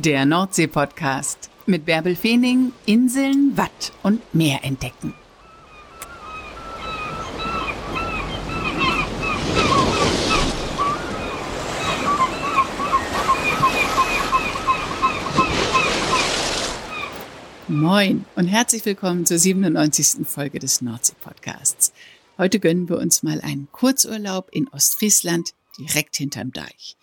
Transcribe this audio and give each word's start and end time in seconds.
Der 0.00 0.24
Nordsee-Podcast 0.26 1.50
mit 1.66 1.84
Bärbel 1.84 2.14
Feening, 2.14 2.72
Inseln, 2.86 3.56
Watt 3.56 3.92
und 4.04 4.22
Meer 4.32 4.62
entdecken. 4.62 5.12
Moin 17.66 18.24
und 18.36 18.46
herzlich 18.46 18.84
willkommen 18.84 19.26
zur 19.26 19.38
97. 19.38 20.24
Folge 20.28 20.60
des 20.60 20.80
Nordsee-Podcasts. 20.80 21.92
Heute 22.38 22.60
gönnen 22.60 22.88
wir 22.88 22.98
uns 22.98 23.24
mal 23.24 23.40
einen 23.40 23.66
Kurzurlaub 23.72 24.48
in 24.52 24.68
Ostfriesland 24.68 25.54
direkt 25.76 26.14
hinterm 26.14 26.52
Deich. 26.52 26.97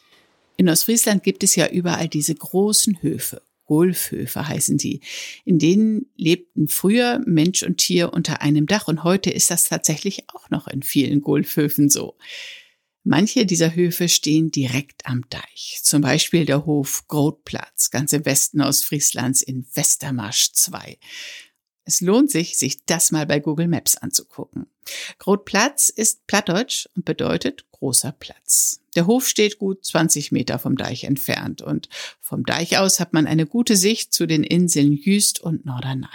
In 0.58 0.70
Ostfriesland 0.70 1.24
gibt 1.24 1.44
es 1.44 1.56
ja 1.56 1.68
überall 1.68 2.08
diese 2.08 2.36
großen 2.36 3.02
Höfe. 3.02 3.42
Golfhöfe 3.66 4.48
heißen 4.48 4.78
die. 4.78 5.02
In 5.44 5.60
denen 5.60 6.06
lebten 6.16 6.68
früher 6.68 7.22
Mensch 7.26 7.64
und 7.64 7.78
Tier 7.78 8.14
unter 8.14 8.42
einem 8.42 8.68
Dach 8.68 8.88
und 8.88 9.04
heute 9.04 9.32
ist 9.32 9.52
das 9.52 9.66
tatsächlich 9.66 10.30
auch 10.30 10.50
noch 10.50 10.68
in 10.68 10.84
vielen 10.84 11.22
Golfhöfen 11.22 11.90
so. 11.90 12.16
Manche 13.04 13.46
dieser 13.46 13.76
Höfe 13.76 14.10
stehen 14.10 14.50
direkt 14.50 15.06
am 15.06 15.24
Deich. 15.30 15.80
Zum 15.84 16.02
Beispiel 16.02 16.46
der 16.46 16.66
Hof 16.66 17.08
Grotplatz, 17.08 17.92
ganz 17.92 18.14
im 18.14 18.26
Westen 18.26 18.62
Ostfrieslands 18.62 19.44
in 19.44 19.68
Westermarsch 19.74 20.54
2. 20.54 20.98
Es 21.84 22.02
lohnt 22.02 22.32
sich, 22.32 22.58
sich 22.58 22.84
das 22.86 23.12
mal 23.12 23.28
bei 23.28 23.40
Google 23.40 23.68
Maps 23.68 23.96
anzugucken. 23.96 24.66
Grotplatz 25.20 25.90
ist 25.90 26.26
Plattdeutsch 26.26 26.88
und 26.96 27.06
bedeutet 27.06 27.70
großer 27.80 28.12
Platz. 28.12 28.82
Der 28.96 29.08
Hof 29.08 29.28
steht 29.28 29.58
gut 29.58 29.86
20 29.86 30.32
Meter 30.32 30.60
vom 30.60 30.78
Deich 30.78 31.04
entfernt 31.04 31.62
und 31.62 31.90
vom 32.20 32.44
Deich 32.44 32.78
aus 32.78 33.00
hat 33.00 33.14
man 33.14 33.28
eine 33.28 33.46
gute 33.46 33.76
Sicht 33.78 34.14
zu 34.14 34.26
den 34.26 34.44
Inseln 34.44 34.94
Jüst 34.94 35.40
und 35.40 35.66
Norderney. 35.66 36.08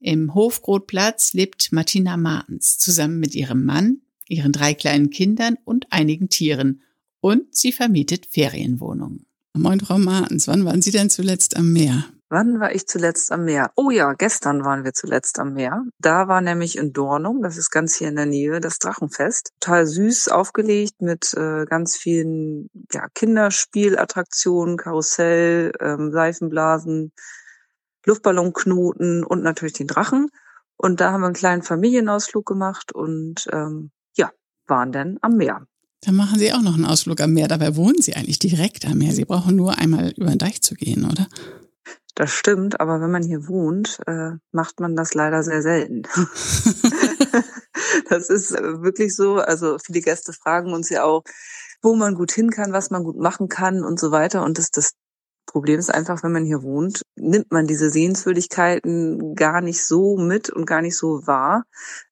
Im 0.00 0.34
Hof 0.34 0.60
Grotplatz 0.60 1.32
lebt 1.32 1.72
Martina 1.72 2.16
Martens 2.16 2.78
zusammen 2.78 3.20
mit 3.20 3.34
ihrem 3.34 3.64
Mann, 3.64 4.02
ihren 4.28 4.52
drei 4.52 4.74
kleinen 4.74 5.10
Kindern 5.10 5.56
und 5.64 5.86
einigen 5.90 6.28
Tieren 6.28 6.82
und 7.20 7.54
sie 7.54 7.72
vermietet 7.72 8.26
Ferienwohnungen. 8.26 9.26
Moin, 9.54 9.80
Frau 9.80 9.98
Martens, 9.98 10.46
wann 10.46 10.64
waren 10.64 10.82
Sie 10.82 10.90
denn 10.90 11.08
zuletzt 11.08 11.56
am 11.56 11.72
Meer? 11.72 12.04
Wann 12.34 12.58
war 12.58 12.74
ich 12.74 12.88
zuletzt 12.88 13.30
am 13.30 13.44
Meer? 13.44 13.70
Oh 13.76 13.90
ja, 13.90 14.12
gestern 14.14 14.64
waren 14.64 14.82
wir 14.82 14.92
zuletzt 14.92 15.38
am 15.38 15.52
Meer. 15.52 15.84
Da 16.00 16.26
war 16.26 16.40
nämlich 16.40 16.76
in 16.76 16.92
Dornum, 16.92 17.42
das 17.42 17.56
ist 17.56 17.70
ganz 17.70 17.94
hier 17.94 18.08
in 18.08 18.16
der 18.16 18.26
Nähe, 18.26 18.58
das 18.58 18.80
Drachenfest. 18.80 19.52
Total 19.60 19.86
süß 19.86 20.26
aufgelegt 20.30 21.00
mit 21.00 21.32
äh, 21.34 21.64
ganz 21.64 21.96
vielen 21.96 22.70
ja, 22.92 23.06
Kinderspielattraktionen, 23.14 24.76
Karussell, 24.76 25.74
ähm, 25.78 26.10
Seifenblasen, 26.10 27.12
Luftballonknoten 28.04 29.22
und 29.22 29.44
natürlich 29.44 29.74
den 29.74 29.86
Drachen. 29.86 30.26
Und 30.76 31.00
da 31.00 31.12
haben 31.12 31.20
wir 31.20 31.26
einen 31.26 31.34
kleinen 31.36 31.62
Familienausflug 31.62 32.44
gemacht 32.44 32.90
und 32.92 33.46
ähm, 33.52 33.92
ja, 34.16 34.32
waren 34.66 34.90
dann 34.90 35.18
am 35.20 35.36
Meer. 35.36 35.68
Dann 36.00 36.16
machen 36.16 36.40
Sie 36.40 36.52
auch 36.52 36.62
noch 36.62 36.74
einen 36.74 36.84
Ausflug 36.84 37.20
am 37.20 37.32
Meer. 37.32 37.46
Dabei 37.46 37.76
wohnen 37.76 38.02
Sie 38.02 38.16
eigentlich 38.16 38.40
direkt 38.40 38.86
am 38.86 38.98
Meer. 38.98 39.12
Sie 39.12 39.24
brauchen 39.24 39.54
nur 39.54 39.78
einmal 39.78 40.10
über 40.16 40.30
den 40.30 40.38
Deich 40.38 40.62
zu 40.62 40.74
gehen, 40.74 41.08
oder? 41.08 41.28
Das 42.14 42.30
stimmt, 42.30 42.80
aber 42.80 43.00
wenn 43.00 43.10
man 43.10 43.24
hier 43.24 43.48
wohnt, 43.48 43.98
äh, 44.06 44.32
macht 44.52 44.78
man 44.78 44.94
das 44.94 45.14
leider 45.14 45.42
sehr 45.42 45.62
selten. 45.62 46.02
das 48.08 48.28
ist 48.30 48.52
äh, 48.52 48.82
wirklich 48.82 49.14
so. 49.14 49.36
Also 49.36 49.78
viele 49.84 50.00
Gäste 50.00 50.32
fragen 50.32 50.72
uns 50.72 50.90
ja 50.90 51.04
auch, 51.04 51.24
wo 51.82 51.94
man 51.94 52.14
gut 52.14 52.32
hin 52.32 52.50
kann, 52.50 52.72
was 52.72 52.90
man 52.90 53.04
gut 53.04 53.16
machen 53.16 53.48
kann 53.48 53.82
und 53.84 53.98
so 53.98 54.10
weiter. 54.10 54.44
Und 54.44 54.58
das, 54.58 54.70
das 54.70 54.92
Problem 55.46 55.78
ist 55.78 55.92
einfach, 55.92 56.22
wenn 56.22 56.32
man 56.32 56.44
hier 56.44 56.62
wohnt, 56.62 57.02
nimmt 57.16 57.52
man 57.52 57.66
diese 57.66 57.90
Sehenswürdigkeiten 57.90 59.34
gar 59.34 59.60
nicht 59.60 59.84
so 59.84 60.16
mit 60.16 60.50
und 60.50 60.66
gar 60.66 60.82
nicht 60.82 60.96
so 60.96 61.26
wahr, 61.26 61.64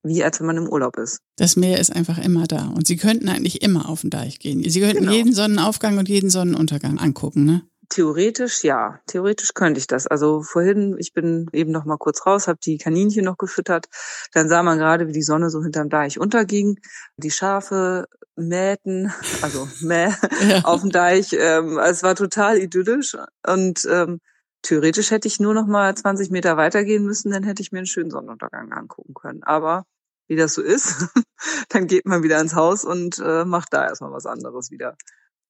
wie 0.03 0.23
als 0.23 0.39
wenn 0.41 0.47
man 0.47 0.59
im 0.59 0.69
Urlaub 0.69 0.97
ist. 0.99 1.19
Das 1.37 1.57
Meer 1.57 1.81
ist 1.81 1.95
einfach 1.95 2.19
immer 2.19 2.47
da 2.47 2.69
und 2.69 2.87
Sie 2.87 2.97
könnten 2.97 3.29
eigentlich 3.29 3.63
immer 3.63 3.89
auf 3.89 4.03
den 4.03 4.11
Deich 4.11 4.39
gehen. 4.39 4.63
Sie 4.69 4.81
könnten 4.81 5.05
genau. 5.05 5.13
jeden 5.13 5.33
Sonnenaufgang 5.33 5.99
und 5.99 6.09
jeden 6.09 6.31
Sonnenuntergang 6.31 6.99
angucken, 6.99 7.45
ne? 7.45 7.63
Theoretisch 7.93 8.65
ja, 8.65 9.01
theoretisch 9.07 9.53
könnte 9.53 9.79
ich 9.79 9.87
das. 9.87 10.07
Also 10.07 10.41
vorhin, 10.41 10.97
ich 10.99 11.13
bin 11.13 11.51
eben 11.53 11.73
noch 11.73 11.85
mal 11.85 11.99
kurz 11.99 12.25
raus, 12.25 12.49
habe 12.49 12.59
die 12.65 12.79
Kaninchen 12.79 13.23
noch 13.23 13.37
gefüttert. 13.37 13.87
Dann 14.33 14.49
sah 14.49 14.63
man 14.63 14.79
gerade, 14.79 15.09
wie 15.09 15.13
die 15.13 15.23
Sonne 15.23 15.51
so 15.51 15.63
hinterm 15.63 15.91
Deich 15.91 16.19
unterging. 16.19 16.81
Die 17.19 17.31
Schafe 17.31 18.07
mähten, 18.35 19.13
also 19.43 19.69
mäh 19.83 20.09
ja. 20.49 20.63
auf 20.65 20.81
dem 20.81 20.89
Deich. 20.89 21.35
Ähm, 21.35 21.79
es 21.79 22.03
war 22.03 22.15
total 22.15 22.57
idyllisch 22.57 23.15
und 23.47 23.87
ähm, 23.91 24.21
theoretisch 24.63 25.11
hätte 25.11 25.29
ich 25.29 25.39
nur 25.39 25.53
noch 25.53 25.67
mal 25.67 25.95
20 25.95 26.31
Meter 26.31 26.57
weitergehen 26.57 27.05
müssen, 27.05 27.31
dann 27.31 27.45
hätte 27.45 27.61
ich 27.61 27.73
mir 27.73 27.81
einen 27.81 27.87
schönen 27.87 28.11
Sonnenuntergang 28.11 28.73
angucken 28.73 29.13
können. 29.13 29.43
Aber 29.43 29.85
wie 30.29 30.37
das 30.37 30.55
so 30.55 30.63
ist, 30.63 31.09
dann 31.69 31.89
geht 31.89 32.07
man 32.07 32.23
wieder 32.23 32.41
ins 32.41 32.55
Haus 32.55 32.87
und 32.87 33.19
äh, 33.19 33.45
macht 33.45 33.75
da 33.75 33.85
erstmal 33.85 34.13
was 34.13 34.25
anderes 34.25 34.71
wieder. 34.71 34.97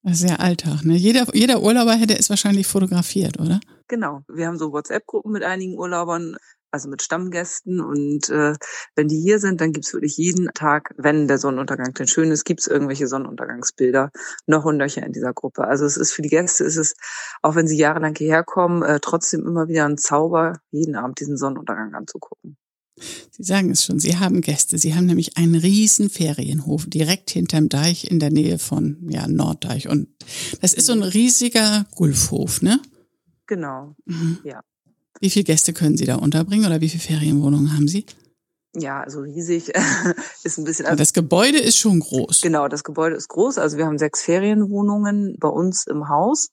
Das 0.03 0.21
ist 0.21 0.29
ja 0.29 0.37
Alltag, 0.37 0.85
ne? 0.85 0.95
Jeder, 0.95 1.27
jeder 1.33 1.63
Urlauber 1.63 1.95
hätte 1.95 2.19
es 2.19 2.29
wahrscheinlich 2.29 2.67
fotografiert, 2.67 3.39
oder? 3.39 3.61
Genau. 3.87 4.23
Wir 4.27 4.49
haben 4.49 4.59
so 4.59 4.73
WhatsApp-Gruppen 4.73 5.31
mit 5.31 5.45
einigen 5.45 5.79
Urlaubern, 5.79 6.37
also 6.73 6.89
mit 6.89 7.03
Stammgästen. 7.03 7.81
Und 7.81 8.29
äh, 8.29 8.55
wenn 8.97 9.07
die 9.07 9.21
hier 9.21 9.39
sind, 9.39 9.61
dann 9.61 9.73
gibt's 9.73 9.93
wirklich 9.93 10.17
jeden 10.17 10.49
Tag, 10.55 10.93
wenn 10.97 11.29
der 11.29 11.39
Sonnenuntergang 11.39 11.95
denn 11.95 12.09
schön 12.09 12.33
ist, 12.33 12.45
gibt's 12.45 12.67
irgendwelche 12.67 13.07
Sonnenuntergangsbilder 13.07 14.11
noch 14.47 14.65
und 14.65 14.79
nöcher 14.79 15.05
in 15.05 15.13
dieser 15.13 15.33
Gruppe. 15.33 15.65
Also 15.65 15.85
es 15.85 15.97
ist 15.97 16.13
für 16.13 16.23
die 16.23 16.31
Gäste 16.31 16.65
ist 16.65 16.79
es, 16.79 16.95
auch 17.43 17.55
wenn 17.55 17.69
sie 17.69 17.77
jahrelang 17.77 18.17
hierher 18.17 18.43
kommen, 18.43 18.83
äh, 18.83 18.99
trotzdem 19.01 19.47
immer 19.47 19.69
wieder 19.69 19.85
ein 19.85 19.99
Zauber, 19.99 20.59
jeden 20.73 20.97
Abend 20.97 21.21
diesen 21.21 21.37
Sonnenuntergang 21.37 21.95
anzugucken. 21.95 22.57
Sie 23.31 23.43
sagen 23.43 23.71
es 23.71 23.85
schon, 23.85 23.99
Sie 23.99 24.17
haben 24.19 24.41
Gäste. 24.41 24.79
Sie 24.79 24.95
haben 24.95 25.07
nämlich 25.07 25.37
einen 25.37 25.55
riesen 25.55 26.11
Ferienhof 26.11 26.87
direkt 26.87 27.31
hinterm 27.31 27.69
Deich 27.69 28.11
in 28.11 28.21
der 28.21 28.31
Nähe 28.31 28.59
von 28.59 28.99
ja, 29.09 29.27
Norddeich. 29.27 29.89
Und 29.89 30.09
das 30.61 30.75
ist 30.75 30.87
so 30.87 30.93
ein 30.93 31.03
riesiger 31.03 31.87
Gulfhof, 31.95 32.63
ne? 32.63 32.81
Genau, 33.47 33.95
mhm. 34.05 34.39
ja. 34.45 34.61
Wie 35.21 35.31
viele 35.31 35.45
Gäste 35.45 35.73
können 35.73 35.97
Sie 35.97 36.05
da 36.05 36.17
unterbringen 36.17 36.67
oder 36.67 36.81
wie 36.81 36.89
viele 36.89 37.03
Ferienwohnungen 37.03 37.75
haben 37.75 37.89
Sie? 37.89 38.07
Ja, 38.75 39.03
also 39.03 39.21
riesig 39.21 39.69
ist 40.45 40.59
ein 40.59 40.65
bisschen. 40.65 40.97
Das 40.97 41.13
Gebäude 41.13 41.59
ist 41.59 41.79
schon 41.79 42.01
groß. 42.01 42.41
Genau, 42.41 42.69
das 42.69 42.85
Gebäude 42.85 43.17
ist 43.17 43.29
groß. 43.29 43.59
Also 43.59 43.77
wir 43.77 43.87
haben 43.87 43.99
sechs 43.99 44.23
Ferienwohnungen 44.23 45.37
bei 45.39 45.49
uns 45.49 45.87
im 45.87 46.09
Haus. 46.09 46.49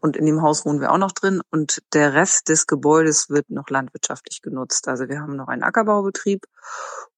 Und 0.00 0.16
in 0.16 0.26
dem 0.26 0.42
Haus 0.42 0.64
wohnen 0.64 0.80
wir 0.80 0.92
auch 0.92 0.98
noch 0.98 1.12
drin. 1.12 1.40
Und 1.50 1.82
der 1.92 2.14
Rest 2.14 2.48
des 2.48 2.66
Gebäudes 2.66 3.28
wird 3.28 3.50
noch 3.50 3.68
landwirtschaftlich 3.70 4.42
genutzt. 4.42 4.88
Also 4.88 5.08
wir 5.08 5.20
haben 5.20 5.36
noch 5.36 5.48
einen 5.48 5.62
Ackerbaubetrieb 5.62 6.46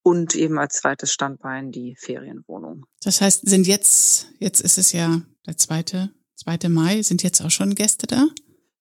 und 0.02 0.34
eben 0.34 0.58
als 0.58 0.76
zweites 0.76 1.12
Standbein 1.12 1.70
die 1.70 1.96
Ferienwohnung. 1.98 2.86
Das 3.02 3.20
heißt, 3.20 3.48
sind 3.48 3.66
jetzt, 3.66 4.28
jetzt 4.38 4.60
ist 4.60 4.78
es 4.78 4.92
ja 4.92 5.20
der 5.46 5.56
zweite, 5.56 6.10
zweite 6.36 6.68
Mai, 6.68 7.02
sind 7.02 7.22
jetzt 7.22 7.40
auch 7.40 7.50
schon 7.50 7.74
Gäste 7.74 8.06
da? 8.06 8.26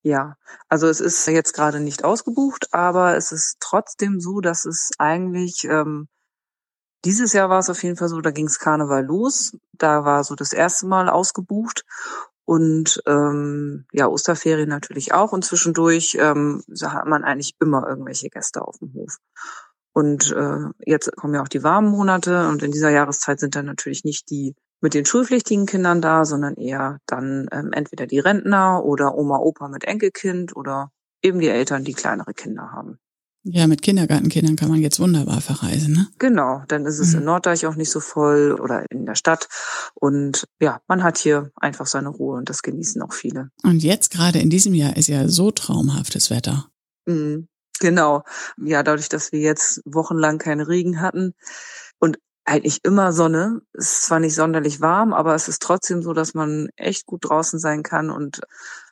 Ja, 0.03 0.35
also 0.69 0.87
es 0.87 1.01
ist 1.01 1.27
jetzt 1.27 1.53
gerade 1.53 1.81
nicht 1.81 2.05
ausgebucht, 2.05 2.73
aber 2.73 3.17
es 3.17 3.31
ist 3.31 3.57
trotzdem 3.59 4.21
so, 4.21 4.39
dass 4.39 4.63
es 4.63 4.91
eigentlich 4.99 5.65
ähm, 5.65 6.07
dieses 7.05 7.33
Jahr 7.33 7.49
war 7.49 7.59
es 7.59 7.69
auf 7.69 7.83
jeden 7.83 7.97
Fall 7.97 8.09
so, 8.09 8.19
da 8.21 8.31
ging 8.31 8.47
es 8.47 8.59
Karneval 8.59 9.05
los. 9.05 9.55
Da 9.73 10.03
war 10.03 10.23
so 10.23 10.35
das 10.35 10.53
erste 10.53 10.87
Mal 10.87 11.09
ausgebucht 11.09 11.83
und 12.47 13.03
ähm, 13.05 13.85
ja, 13.91 14.07
Osterferien 14.07 14.69
natürlich 14.69 15.13
auch. 15.13 15.33
Und 15.33 15.43
zwischendurch 15.43 16.17
ähm, 16.17 16.63
hat 16.81 17.05
man 17.05 17.25
eigentlich 17.25 17.55
immer 17.59 17.85
irgendwelche 17.85 18.29
Gäste 18.29 18.65
auf 18.65 18.77
dem 18.79 18.93
Hof. 18.93 19.17
Und 19.91 20.31
äh, 20.31 20.69
jetzt 20.85 21.13
kommen 21.17 21.33
ja 21.33 21.41
auch 21.41 21.49
die 21.49 21.63
warmen 21.63 21.89
Monate 21.89 22.47
und 22.47 22.63
in 22.63 22.71
dieser 22.71 22.89
Jahreszeit 22.89 23.41
sind 23.41 23.55
dann 23.55 23.65
natürlich 23.65 24.05
nicht 24.05 24.29
die 24.29 24.55
mit 24.79 24.93
den 24.93 25.05
schulpflichtigen 25.05 25.65
Kindern 25.65 26.01
da, 26.01 26.23
sondern 26.23 26.55
eher 26.55 26.99
dann 27.05 27.49
ähm, 27.51 27.73
entweder 27.73 28.07
die 28.07 28.19
Rentner 28.19 28.85
oder 28.85 29.15
Oma, 29.15 29.39
Opa 29.39 29.67
mit 29.67 29.83
Enkelkind 29.83 30.55
oder 30.55 30.91
eben 31.21 31.39
die 31.39 31.49
Eltern, 31.49 31.83
die 31.83 31.93
kleinere 31.93 32.33
Kinder 32.33 32.71
haben. 32.71 32.97
Ja, 33.43 33.67
mit 33.67 33.81
Kindergartenkindern 33.81 34.55
kann 34.55 34.69
man 34.69 34.81
jetzt 34.81 34.99
wunderbar 34.99 35.39
verreisen, 35.41 35.93
ne? 35.93 36.07
Genau, 36.19 36.63
dann 36.67 36.85
ist 36.85 36.99
es 36.99 37.13
mhm. 37.13 37.19
in 37.19 37.25
Norddeich 37.25 37.65
auch 37.65 37.75
nicht 37.75 37.91
so 37.91 37.99
voll 37.99 38.51
oder 38.59 38.85
in 38.91 39.05
der 39.05 39.15
Stadt. 39.15 39.47
Und 39.93 40.47
ja, 40.59 40.81
man 40.87 41.03
hat 41.03 41.17
hier 41.17 41.51
einfach 41.55 41.87
seine 41.87 42.09
Ruhe 42.09 42.37
und 42.37 42.49
das 42.49 42.61
genießen 42.61 43.01
auch 43.01 43.13
viele. 43.13 43.49
Und 43.63 43.83
jetzt 43.83 44.11
gerade 44.11 44.39
in 44.39 44.49
diesem 44.49 44.73
Jahr 44.73 44.97
ist 44.97 45.07
ja 45.07 45.27
so 45.29 45.51
traumhaftes 45.51 46.29
Wetter. 46.29 46.69
Mhm, 47.05 47.47
genau. 47.79 48.23
Ja, 48.57 48.83
dadurch, 48.83 49.07
dass 49.07 49.31
wir 49.31 49.39
jetzt 49.39 49.81
wochenlang 49.85 50.39
keinen 50.39 50.61
Regen 50.61 50.99
hatten 50.99 51.33
und 51.99 52.19
eigentlich 52.47 52.79
immer 52.83 53.11
Sonne. 53.11 53.61
Es 53.73 53.91
ist 53.91 54.05
zwar 54.05 54.19
nicht 54.19 54.35
sonderlich 54.35 54.81
warm, 54.81 55.13
aber 55.13 55.35
es 55.35 55.47
ist 55.47 55.61
trotzdem 55.61 56.01
so, 56.01 56.13
dass 56.13 56.33
man 56.33 56.69
echt 56.75 57.05
gut 57.05 57.29
draußen 57.29 57.59
sein 57.59 57.83
kann 57.83 58.09
und 58.09 58.41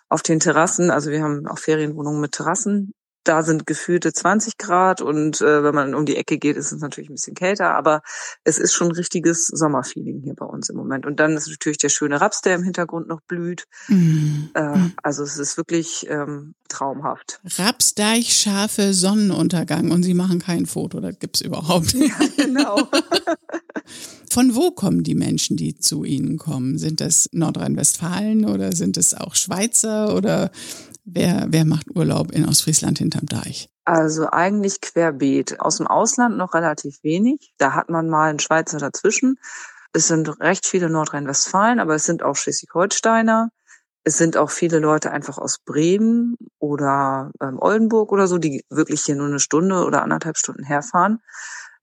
auf 0.09 0.21
den 0.21 0.39
Terrassen, 0.39 0.91
also 0.91 1.09
wir 1.09 1.24
haben 1.24 1.48
auch 1.48 1.57
Ferienwohnungen 1.57 2.21
mit 2.21 2.33
Terrassen, 2.33 2.94
da 3.27 3.44
sind 3.44 3.66
gefühlte 3.66 4.13
20 4.13 4.57
Grad 4.57 5.01
und 5.01 5.42
äh, 5.42 5.63
wenn 5.63 5.75
man 5.75 5.95
um 5.95 6.06
die 6.06 6.16
Ecke 6.16 6.38
geht, 6.38 6.57
ist 6.57 6.72
es 6.72 6.81
natürlich 6.81 7.10
ein 7.10 7.16
bisschen 7.16 7.36
kälter, 7.36 7.75
aber 7.75 8.01
es 8.44 8.57
ist 8.57 8.74
schon 8.74 8.92
richtiges 8.92 9.48
Sommerfeeling 9.48 10.22
hier 10.22 10.36
bei 10.36 10.45
uns 10.45 10.69
im 10.69 10.77
Moment. 10.77 11.06
Und 11.06 11.19
dann 11.19 11.36
ist 11.36 11.48
natürlich 11.48 11.77
der 11.77 11.89
schöne 11.89 12.22
Raps, 12.22 12.42
der 12.42 12.56
im 12.56 12.63
Hintergrund 12.63 13.07
noch 13.07 13.22
blüht. 13.22 13.66
Mhm. 13.88 14.50
Äh, 14.54 14.77
also 15.01 15.24
es 15.24 15.38
ist 15.38 15.57
wirklich 15.57 16.06
ähm, 16.10 16.56
traumhaft. 16.68 17.39
Rapsdeich, 17.57 18.36
scharfe 18.36 18.94
Sonnenuntergang 18.94 19.92
und 19.92 20.04
Sie 20.04 20.13
machen 20.13 20.39
kein 20.39 20.66
Foto, 20.66 21.00
das 21.00 21.19
gibt's 21.19 21.42
überhaupt. 21.42 21.94
Ja, 21.94 22.13
genau. 22.38 22.88
Von 24.30 24.56
wo 24.56 24.72
kommen 24.72 25.04
die 25.04 25.16
Menschen, 25.16 25.56
die 25.56 25.77
zu 25.77 26.04
Ihnen 26.04 26.38
kommen? 26.38 26.77
Sind 26.77 27.00
das 27.00 27.30
Nordrhein-Westfalen 27.31 28.45
oder 28.45 28.74
sind 28.74 28.98
es 28.98 29.13
auch 29.13 29.36
Schweizer 29.36 30.13
oder 30.16 30.51
Wer, 31.06 31.46
wer 31.50 31.66
macht 31.66 31.96
Urlaub 31.96 32.31
in 32.31 32.48
Ostfriesland 32.48 32.98
hinterm 32.98 33.28
Deich? 33.28 33.69
Also 33.86 34.28
eigentlich 34.31 34.81
querbeet. 34.81 35.60
Aus 35.60 35.78
dem 35.78 35.86
Ausland 35.86 36.36
noch 36.38 36.56
relativ 36.56 37.04
wenig. 37.04 37.54
Da 37.60 37.74
hat 37.74 37.90
man 37.90 38.10
mal 38.10 38.30
einen 38.30 38.40
Schweizer 38.40 38.80
dazwischen. 38.80 39.38
Es 39.94 40.07
sind 40.07 40.28
recht 40.42 40.66
viele 40.66 40.90
Nordrhein-Westfalen, 40.90 41.80
aber 41.80 41.94
es 41.94 42.04
sind 42.04 42.24
auch 42.24 42.36
Schleswig-Holsteiner. 42.36 43.50
Es 44.04 44.18
sind 44.18 44.36
auch 44.36 44.50
viele 44.50 44.80
Leute 44.80 45.12
einfach 45.12 45.38
aus 45.38 45.60
Bremen 45.60 46.38
oder 46.60 47.31
ähm, 47.42 47.58
Oldenburg 47.60 48.12
oder 48.12 48.28
so, 48.28 48.40
die 48.40 48.63
wirklich 48.69 49.01
hier 49.01 49.16
nur 49.16 49.28
eine 49.28 49.40
Stunde 49.40 49.86
oder 49.86 50.01
anderthalb 50.01 50.38
Stunden 50.38 50.63
herfahren. 50.63 51.19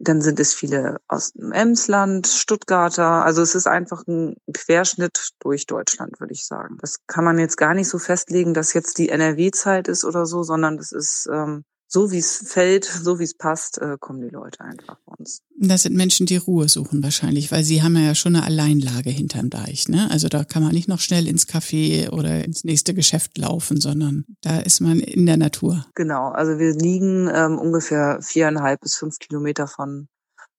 Dann 0.05 0.21
sind 0.21 0.41
es 0.41 0.53
viele 0.53 0.97
aus 1.07 1.33
dem 1.33 1.53
Emsland, 1.53 2.27
Stuttgarter. 2.27 3.25
Also 3.25 3.41
es 3.41 3.55
ist 3.55 3.69
einfach 3.69 4.05
ein 4.09 4.37
Querschnitt 4.53 5.31
durch 5.39 5.67
Deutschland, 5.67 6.19
würde 6.19 6.33
ich 6.33 6.45
sagen. 6.45 6.77
Das 6.81 6.97
kann 7.07 7.25
man 7.25 7.39
jetzt 7.39 7.57
gar 7.57 7.73
nicht 7.73 7.89
so 7.89 7.99
festlegen, 7.99 8.53
dass 8.53 8.73
jetzt 8.73 8.99
die 8.99 9.11
NRW-Zeit 9.11 9.87
ist 9.87 10.05
oder 10.05 10.27
so, 10.27 10.43
sondern 10.43 10.77
das 10.77 10.91
ist 10.91 11.29
ähm, 11.33 11.65
so 11.93 12.11
wie 12.11 12.19
es 12.19 12.39
fällt, 12.49 12.87
so 12.87 13.19
wie 13.19 13.25
es 13.25 13.37
passt, 13.37 13.77
äh, 13.77 13.99
kommen 14.01 14.23
die 14.23 14.31
Leute 14.31 14.63
einfach 14.63 14.97
bei 15.05 15.13
uns. 15.19 15.43
Das 15.59 15.83
sind 15.83 15.95
Menschen, 15.95 16.25
die 16.25 16.39
Ruhe 16.39 16.67
suchen 16.67 17.03
wahrscheinlich, 17.03 17.53
weil 17.53 17.65
sie 17.65 17.83
haben 17.83 17.97
ja 17.97 18.15
schon 18.15 18.35
eine 18.35 18.47
Alleinlage 18.47 19.11
hinterm 19.11 19.51
Deich. 19.51 19.91
Ne? 19.91 20.09
Also 20.11 20.29
da 20.29 20.45
kann 20.45 20.63
man 20.63 20.73
nicht 20.73 20.89
noch 20.89 21.01
schnell 21.01 21.29
ins 21.29 21.47
Café 21.47 22.11
oder 22.11 22.47
ins 22.47 22.65
nächste 22.65 22.95
Geschäft 22.95 23.37
laufen, 23.37 23.79
sondern 23.79 24.25
da 24.41 24.61
ist 24.61 24.81
man 24.81 25.01
in 25.01 25.27
der 25.27 25.37
Natur. 25.37 25.85
Genau, 25.95 26.31
also 26.31 26.59
wir 26.59 26.73
liegen 26.73 27.31
ähm, 27.33 27.59
ungefähr 27.59 28.21
viereinhalb 28.23 28.81
bis 28.81 28.95
fünf 28.95 29.19
Kilometer 29.19 29.67
von 29.67 30.09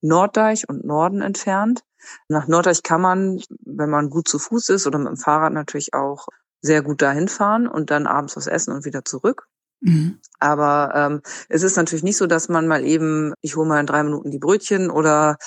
Norddeich 0.02 0.70
und 0.70 0.86
Norden 0.86 1.24
entfernt. 1.24 1.82
Nach 2.28 2.48
Norddeich 2.48 2.84
kann 2.84 3.02
man, 3.02 3.42
wenn 3.66 3.90
man 3.90 4.12
gut 4.12 4.28
zu 4.28 4.38
Fuß 4.38 4.70
ist 4.70 4.86
oder 4.86 5.00
mit 5.00 5.08
dem 5.08 5.18
Fahrrad 5.18 5.54
natürlich 5.54 5.96
auch 5.96 6.28
sehr 6.62 6.84
gut 6.84 7.02
dahin 7.02 7.28
fahren 7.28 7.68
und 7.68 7.90
dann 7.90 8.06
abends 8.06 8.36
was 8.36 8.46
essen 8.46 8.72
und 8.72 8.86
wieder 8.86 9.04
zurück. 9.04 9.48
Mhm. 9.84 10.20
Aber 10.40 10.92
ähm, 10.96 11.22
es 11.50 11.64
ist 11.64 11.78
natürlich 11.78 12.04
nicht 12.04 12.18
so, 12.18 12.26
dass 12.26 12.50
man 12.50 12.68
mal 12.68 12.84
eben, 12.84 13.34
ich 13.42 13.56
hole 13.56 13.68
mal 13.68 13.80
in 13.80 13.86
drei 13.86 14.04
Minuten 14.04 14.32
die 14.32 14.40
Brötchen 14.40 14.90
oder 14.90 15.38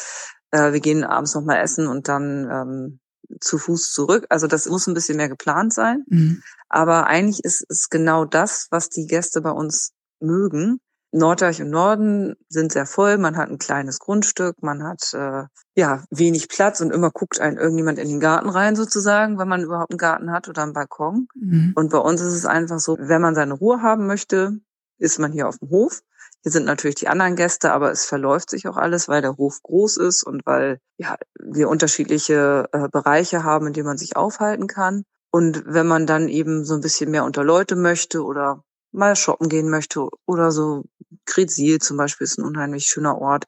äh, 0.50 0.73
wir 0.73 0.81
gehen 0.81 1.05
abends 1.05 1.35
noch 1.35 1.43
mal 1.43 1.56
essen 1.56 1.87
und 1.87 2.09
dann 2.09 2.49
ähm, 2.50 3.00
zu 3.41 3.59
Fuß 3.59 3.93
zurück. 3.93 4.27
Also 4.29 4.47
das 4.47 4.67
muss 4.67 4.87
ein 4.87 4.94
bisschen 4.94 5.17
mehr 5.17 5.29
geplant 5.29 5.73
sein. 5.73 6.05
Mhm. 6.09 6.43
Aber 6.69 7.06
eigentlich 7.06 7.44
ist 7.44 7.65
es 7.69 7.88
genau 7.88 8.25
das, 8.25 8.69
was 8.71 8.88
die 8.88 9.06
Gäste 9.06 9.41
bei 9.41 9.50
uns 9.50 9.93
mögen. 10.21 10.81
Norddeich 11.12 11.62
und 11.62 11.70
Norden 11.70 12.35
sind 12.49 12.73
sehr 12.73 12.87
voll. 12.87 13.19
Man 13.19 13.37
hat 13.37 13.49
ein 13.49 13.58
kleines 13.58 13.99
Grundstück, 13.99 14.62
man 14.62 14.82
hat 14.82 15.14
äh, 15.14 15.44
ja 15.75 16.05
wenig 16.11 16.49
Platz 16.49 16.81
und 16.81 16.93
immer 16.93 17.11
guckt 17.11 17.41
ein 17.41 17.56
irgendjemand 17.56 17.99
in 17.99 18.08
den 18.08 18.20
Garten 18.20 18.49
rein 18.49 18.76
sozusagen, 18.76 19.38
wenn 19.38 19.49
man 19.49 19.62
überhaupt 19.62 19.93
einen 19.93 19.99
Garten 19.99 20.32
hat 20.32 20.49
oder 20.49 20.62
einen 20.62 20.73
Balkon. 20.73 21.29
Mhm. 21.35 21.73
Und 21.75 21.91
bei 21.91 21.99
uns 21.99 22.20
ist 22.20 22.35
es 22.35 22.44
einfach 22.44 22.79
so, 22.79 22.97
wenn 22.99 23.23
man 23.23 23.35
seine 23.35 23.55
Ruhe 23.55 23.82
haben 23.82 24.06
möchte, 24.06 24.58
ist 24.99 25.19
man 25.19 25.32
hier 25.32 25.49
auf 25.49 25.58
dem 25.58 25.70
Hof. 25.70 26.03
Hier 26.43 26.53
sind 26.53 26.64
natürlich 26.64 26.97
die 26.97 27.09
anderen 27.09 27.35
Gäste, 27.37 27.73
aber 27.73 27.91
es 27.91 28.05
verläuft 28.05 28.50
sich 28.50 28.69
auch 28.69 28.76
alles, 28.76 29.09
weil 29.09 29.23
der 29.23 29.37
Hof 29.37 29.62
groß 29.62 29.97
ist 29.97 30.23
und 30.23 30.44
weil 30.47 30.79
ja 30.97 31.17
wir 31.41 31.69
unterschiedliche 31.69 32.69
äh, 32.73 32.88
Bereiche 32.88 33.43
haben, 33.43 33.67
in 33.67 33.73
denen 33.73 33.87
man 33.87 33.99
sich 33.99 34.17
aufhalten 34.17 34.67
kann. 34.67 35.05
Und 35.31 35.64
wenn 35.67 35.87
man 35.87 36.06
dann 36.06 36.29
eben 36.29 36.64
so 36.64 36.75
ein 36.75 36.81
bisschen 36.81 37.11
mehr 37.11 37.25
unter 37.25 37.44
Leute 37.44 37.76
möchte 37.76 38.23
oder 38.25 38.62
mal 38.97 39.17
shoppen 39.17 39.49
gehen 39.49 39.71
möchte 39.71 40.09
oder 40.27 40.51
so. 40.51 40.85
Kretzil 41.25 41.79
zum 41.79 41.97
Beispiel 41.97 42.25
ist 42.25 42.39
ein 42.39 42.45
unheimlich 42.45 42.87
schöner 42.87 43.19
Ort, 43.19 43.45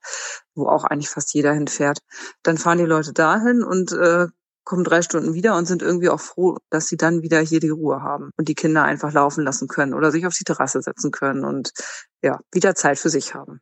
wo 0.54 0.68
auch 0.68 0.84
eigentlich 0.84 1.08
fast 1.08 1.34
jeder 1.34 1.52
hinfährt. 1.52 2.00
Dann 2.42 2.58
fahren 2.58 2.78
die 2.78 2.84
Leute 2.84 3.12
dahin 3.12 3.62
und 3.62 3.92
äh, 3.92 4.26
kommen 4.64 4.84
drei 4.84 5.00
Stunden 5.02 5.34
wieder 5.34 5.56
und 5.56 5.66
sind 5.66 5.80
irgendwie 5.82 6.10
auch 6.10 6.20
froh, 6.20 6.58
dass 6.70 6.88
sie 6.88 6.96
dann 6.96 7.22
wieder 7.22 7.40
hier 7.40 7.58
die 7.58 7.70
Ruhe 7.70 8.02
haben 8.02 8.30
und 8.36 8.48
die 8.48 8.54
Kinder 8.54 8.84
einfach 8.84 9.12
laufen 9.12 9.42
lassen 9.42 9.66
können 9.66 9.94
oder 9.94 10.10
sich 10.10 10.26
auf 10.26 10.34
die 10.34 10.44
Terrasse 10.44 10.82
setzen 10.82 11.10
können 11.10 11.44
und 11.44 11.72
ja, 12.22 12.38
wieder 12.52 12.74
Zeit 12.74 12.98
für 12.98 13.08
sich 13.08 13.34
haben. 13.34 13.60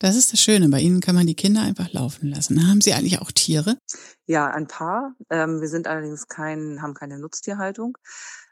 Das 0.00 0.16
ist 0.16 0.32
das 0.32 0.40
Schöne. 0.40 0.68
Bei 0.68 0.80
Ihnen 0.80 1.00
kann 1.00 1.14
man 1.14 1.28
die 1.28 1.36
Kinder 1.36 1.62
einfach 1.62 1.92
laufen 1.92 2.28
lassen. 2.28 2.68
Haben 2.68 2.80
Sie 2.80 2.92
eigentlich 2.92 3.20
auch 3.20 3.30
Tiere? 3.30 3.76
Ja, 4.26 4.48
ein 4.48 4.66
paar. 4.66 5.14
Ähm, 5.30 5.60
wir 5.60 5.68
sind 5.68 5.86
allerdings 5.86 6.26
kein, 6.26 6.82
haben 6.82 6.94
keine 6.94 7.20
Nutztierhaltung 7.20 7.96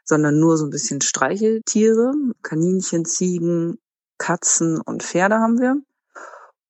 sondern 0.03 0.39
nur 0.39 0.57
so 0.57 0.65
ein 0.65 0.69
bisschen 0.69 1.01
Streicheltiere, 1.01 2.13
Kaninchen, 2.41 3.05
Ziegen, 3.05 3.77
Katzen 4.17 4.79
und 4.81 5.03
Pferde 5.03 5.35
haben 5.35 5.59
wir. 5.59 5.77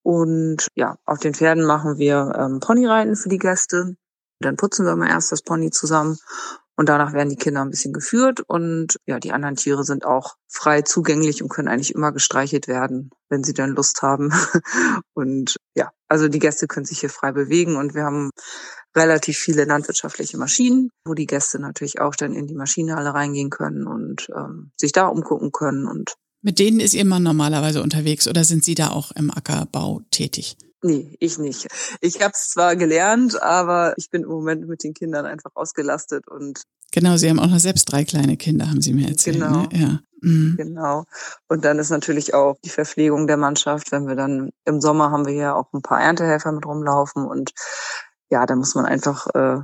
Und 0.04 0.68
ja, 0.76 0.98
auf 1.06 1.20
den 1.20 1.34
Pferden 1.34 1.66
machen 1.66 1.98
wir 1.98 2.34
ähm, 2.38 2.60
Ponyreiten 2.60 3.16
für 3.16 3.30
die 3.30 3.38
Gäste. 3.38 3.96
Dann 4.40 4.58
putzen 4.58 4.86
wir 4.86 4.96
mal 4.96 5.10
erst 5.10 5.32
das 5.32 5.44
Pony 5.44 5.70
zusammen 5.70 6.18
und 6.82 6.90
danach 6.90 7.14
werden 7.14 7.30
die 7.30 7.36
Kinder 7.36 7.62
ein 7.62 7.70
bisschen 7.70 7.94
geführt 7.94 8.40
und 8.48 8.98
ja, 9.06 9.20
die 9.20 9.34
anderen 9.34 9.56
Tiere 9.56 9.84
sind 9.84 10.04
auch 10.04 10.38
frei 10.48 10.82
zugänglich 10.82 11.44
und 11.44 11.50
können 11.50 11.68
eigentlich 11.68 11.94
immer 11.94 12.12
gestreichelt 12.12 12.68
werden, 12.68 13.12
wenn 13.30 13.44
sie 13.44 13.54
dann 13.54 13.76
Lust 13.76 14.02
haben. 14.02 14.32
und 15.14 15.58
ja, 15.76 15.92
also 16.08 16.28
die 16.28 16.40
Gäste 16.40 16.66
können 16.66 16.88
sich 16.88 17.02
hier 17.02 17.12
frei 17.12 17.34
bewegen 17.34 17.76
und 17.76 17.94
wir 17.94 18.04
haben 18.04 18.32
relativ 18.96 19.38
viele 19.38 19.66
landwirtschaftliche 19.66 20.40
Maschinen, 20.40 20.90
wo 21.06 21.14
die 21.14 21.28
Gäste 21.28 21.60
natürlich 21.60 22.02
auch 22.02 22.16
dann 22.16 22.34
in 22.34 22.48
die 22.48 22.56
Maschinenhalle 22.56 23.14
reingehen 23.14 23.52
können 23.52 23.86
und 23.86 24.28
ähm, 24.36 24.72
sich 24.76 24.92
da 24.92 25.06
umgucken 25.06 25.52
können 25.52 25.86
und 25.86 26.16
mit 26.42 26.60
denen 26.60 26.80
ist 26.80 26.94
ihr 26.94 27.06
Mann 27.06 27.24
normalerweise 27.24 27.82
unterwegs 27.82 28.28
oder 28.28 28.44
sind 28.44 28.64
Sie 28.64 28.76
da 28.76 28.90
auch 28.90 29.12
im 29.12 29.32
Ackerbau 29.32 30.02
tätig? 30.12 30.58
Nee, 30.84 31.16
ich 31.20 31.38
nicht. 31.38 31.68
Ich 32.02 32.22
habe 32.22 32.34
es 32.34 32.50
zwar 32.50 32.76
gelernt, 32.76 33.42
aber 33.42 33.94
ich 33.98 34.10
bin 34.10 34.24
im 34.24 34.30
Moment 34.30 34.68
mit 34.68 34.84
den 34.84 34.94
Kindern 34.94 35.26
einfach 35.26 35.52
ausgelastet 35.54 36.28
und 36.28 36.64
Genau, 36.92 37.16
Sie 37.16 37.30
haben 37.30 37.40
auch 37.40 37.48
noch 37.48 37.60
selbst 37.60 37.86
drei 37.86 38.04
kleine 38.04 38.36
Kinder, 38.36 38.70
haben 38.70 38.82
Sie 38.82 38.94
mir 38.94 39.08
erzählt. 39.08 39.40
Ne? 39.40 39.46
Genau. 39.46 39.62
Ne? 39.62 39.70
Ja. 39.72 40.00
Mhm. 40.22 40.56
Genau. 40.58 41.06
Und 41.48 41.64
dann 41.66 41.80
ist 41.80 41.90
natürlich 41.90 42.34
auch 42.34 42.58
die 42.64 42.70
Verpflegung 42.70 43.28
der 43.28 43.38
Mannschaft, 43.38 43.92
wenn 43.92 44.08
wir 44.08 44.16
dann 44.16 44.52
im 44.66 44.82
Sommer 44.82 45.12
haben 45.12 45.26
wir 45.26 45.34
ja 45.34 45.56
auch 45.56 45.72
ein 45.74 45.82
paar 45.82 46.02
Erntehelfer 46.02 46.52
mit 46.52 46.66
rumlaufen 46.66 47.26
und 47.26 47.52
ja, 48.30 48.46
da 48.46 48.56
muss 48.56 48.76
man 48.76 48.86
einfach 48.86 49.28
äh, 49.34 49.62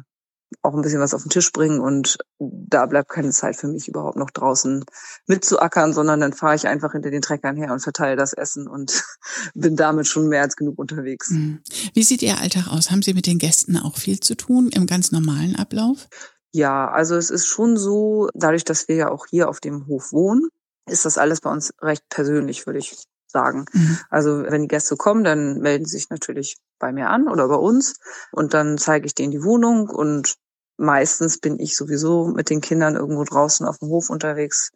auch 0.61 0.73
ein 0.73 0.81
bisschen 0.81 0.99
was 0.99 1.13
auf 1.13 1.23
den 1.23 1.29
Tisch 1.29 1.51
bringen 1.51 1.79
und 1.79 2.17
da 2.39 2.85
bleibt 2.85 3.09
keine 3.09 3.31
Zeit 3.31 3.55
für 3.55 3.67
mich 3.67 3.87
überhaupt 3.87 4.17
noch 4.17 4.31
draußen 4.31 4.83
mitzuackern, 5.27 5.93
sondern 5.93 6.19
dann 6.19 6.33
fahre 6.33 6.55
ich 6.55 6.67
einfach 6.67 6.91
hinter 6.91 7.11
den 7.11 7.21
Treckern 7.21 7.55
her 7.55 7.71
und 7.71 7.79
verteile 7.79 8.15
das 8.15 8.33
Essen 8.33 8.67
und 8.67 9.03
bin 9.53 9.75
damit 9.75 10.07
schon 10.07 10.27
mehr 10.27 10.41
als 10.41 10.55
genug 10.55 10.77
unterwegs. 10.77 11.29
Mhm. 11.29 11.61
Wie 11.93 12.03
sieht 12.03 12.21
Ihr 12.21 12.39
Alltag 12.39 12.67
aus? 12.67 12.91
Haben 12.91 13.01
Sie 13.01 13.13
mit 13.13 13.27
den 13.27 13.39
Gästen 13.39 13.77
auch 13.77 13.97
viel 13.97 14.19
zu 14.19 14.35
tun 14.35 14.69
im 14.73 14.87
ganz 14.87 15.11
normalen 15.11 15.55
Ablauf? 15.55 16.07
Ja, 16.51 16.89
also 16.89 17.15
es 17.15 17.29
ist 17.29 17.45
schon 17.45 17.77
so, 17.77 18.29
dadurch, 18.33 18.63
dass 18.63 18.87
wir 18.87 18.95
ja 18.95 19.11
auch 19.11 19.27
hier 19.29 19.49
auf 19.49 19.59
dem 19.59 19.87
Hof 19.87 20.11
wohnen, 20.11 20.47
ist 20.89 21.05
das 21.05 21.17
alles 21.17 21.41
bei 21.41 21.51
uns 21.51 21.71
recht 21.81 22.03
persönlich, 22.09 22.65
würde 22.65 22.79
ich 22.79 22.95
sagen. 23.27 23.65
Mhm. 23.73 23.99
Also 24.09 24.43
wenn 24.43 24.63
die 24.63 24.67
Gäste 24.67 24.95
kommen, 24.95 25.23
dann 25.23 25.59
melden 25.59 25.85
sie 25.85 25.97
sich 25.97 26.09
natürlich 26.09 26.57
bei 26.79 26.91
mir 26.91 27.09
an 27.09 27.27
oder 27.27 27.47
bei 27.47 27.55
uns 27.55 27.95
und 28.31 28.53
dann 28.53 28.77
zeige 28.77 29.05
ich 29.05 29.15
denen 29.15 29.31
die 29.31 29.43
Wohnung 29.43 29.89
und 29.89 30.35
meistens 30.77 31.39
bin 31.39 31.60
ich 31.60 31.75
sowieso 31.75 32.27
mit 32.27 32.50
den 32.50 32.62
Kindern 32.62 32.96
irgendwo 32.96 33.24
draußen 33.24 33.65
auf 33.65 33.79
dem 33.79 33.89
Hof 33.89 34.10
unterwegs, 34.10 34.72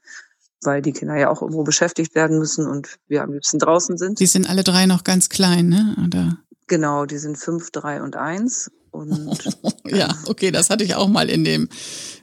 weil 0.64 0.82
die 0.82 0.92
Kinder 0.92 1.16
ja 1.16 1.30
auch 1.30 1.42
irgendwo 1.42 1.64
beschäftigt 1.64 2.16
werden 2.16 2.40
müssen 2.40 2.68
und 2.68 2.98
wir 3.08 3.24
am 3.24 3.34
liebsten 3.34 3.60
draußen 3.60 3.98
sind. 3.98 4.20
Die 4.20 4.26
sind 4.26 4.50
alle 4.50 4.64
drei 4.64 4.86
noch 4.86 5.04
ganz 5.04 5.30
klein, 5.30 5.70
ne? 5.70 5.96
Oder? 6.06 6.38
Genau, 6.68 7.06
die 7.06 7.18
sind 7.18 7.38
fünf, 7.38 7.72
drei 7.72 8.02
und 8.02 8.16
eins. 8.16 8.72
Und 8.92 9.38
ja, 9.86 10.10
okay, 10.28 10.52
das 10.52 10.70
hatte 10.70 10.84
ich 10.84 10.96
auch 10.96 11.08
mal 11.08 11.30
in 11.30 11.44
dem 11.44 11.70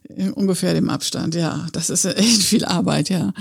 in 0.05 0.33
ungefähr 0.33 0.75
dem 0.75 0.91
Abstand. 0.91 1.35
Ja, 1.35 1.67
das 1.73 1.91
ist 1.91 2.05
echt 2.05 2.43
viel 2.43 2.65
Arbeit, 2.65 3.09
ja. 3.09 3.33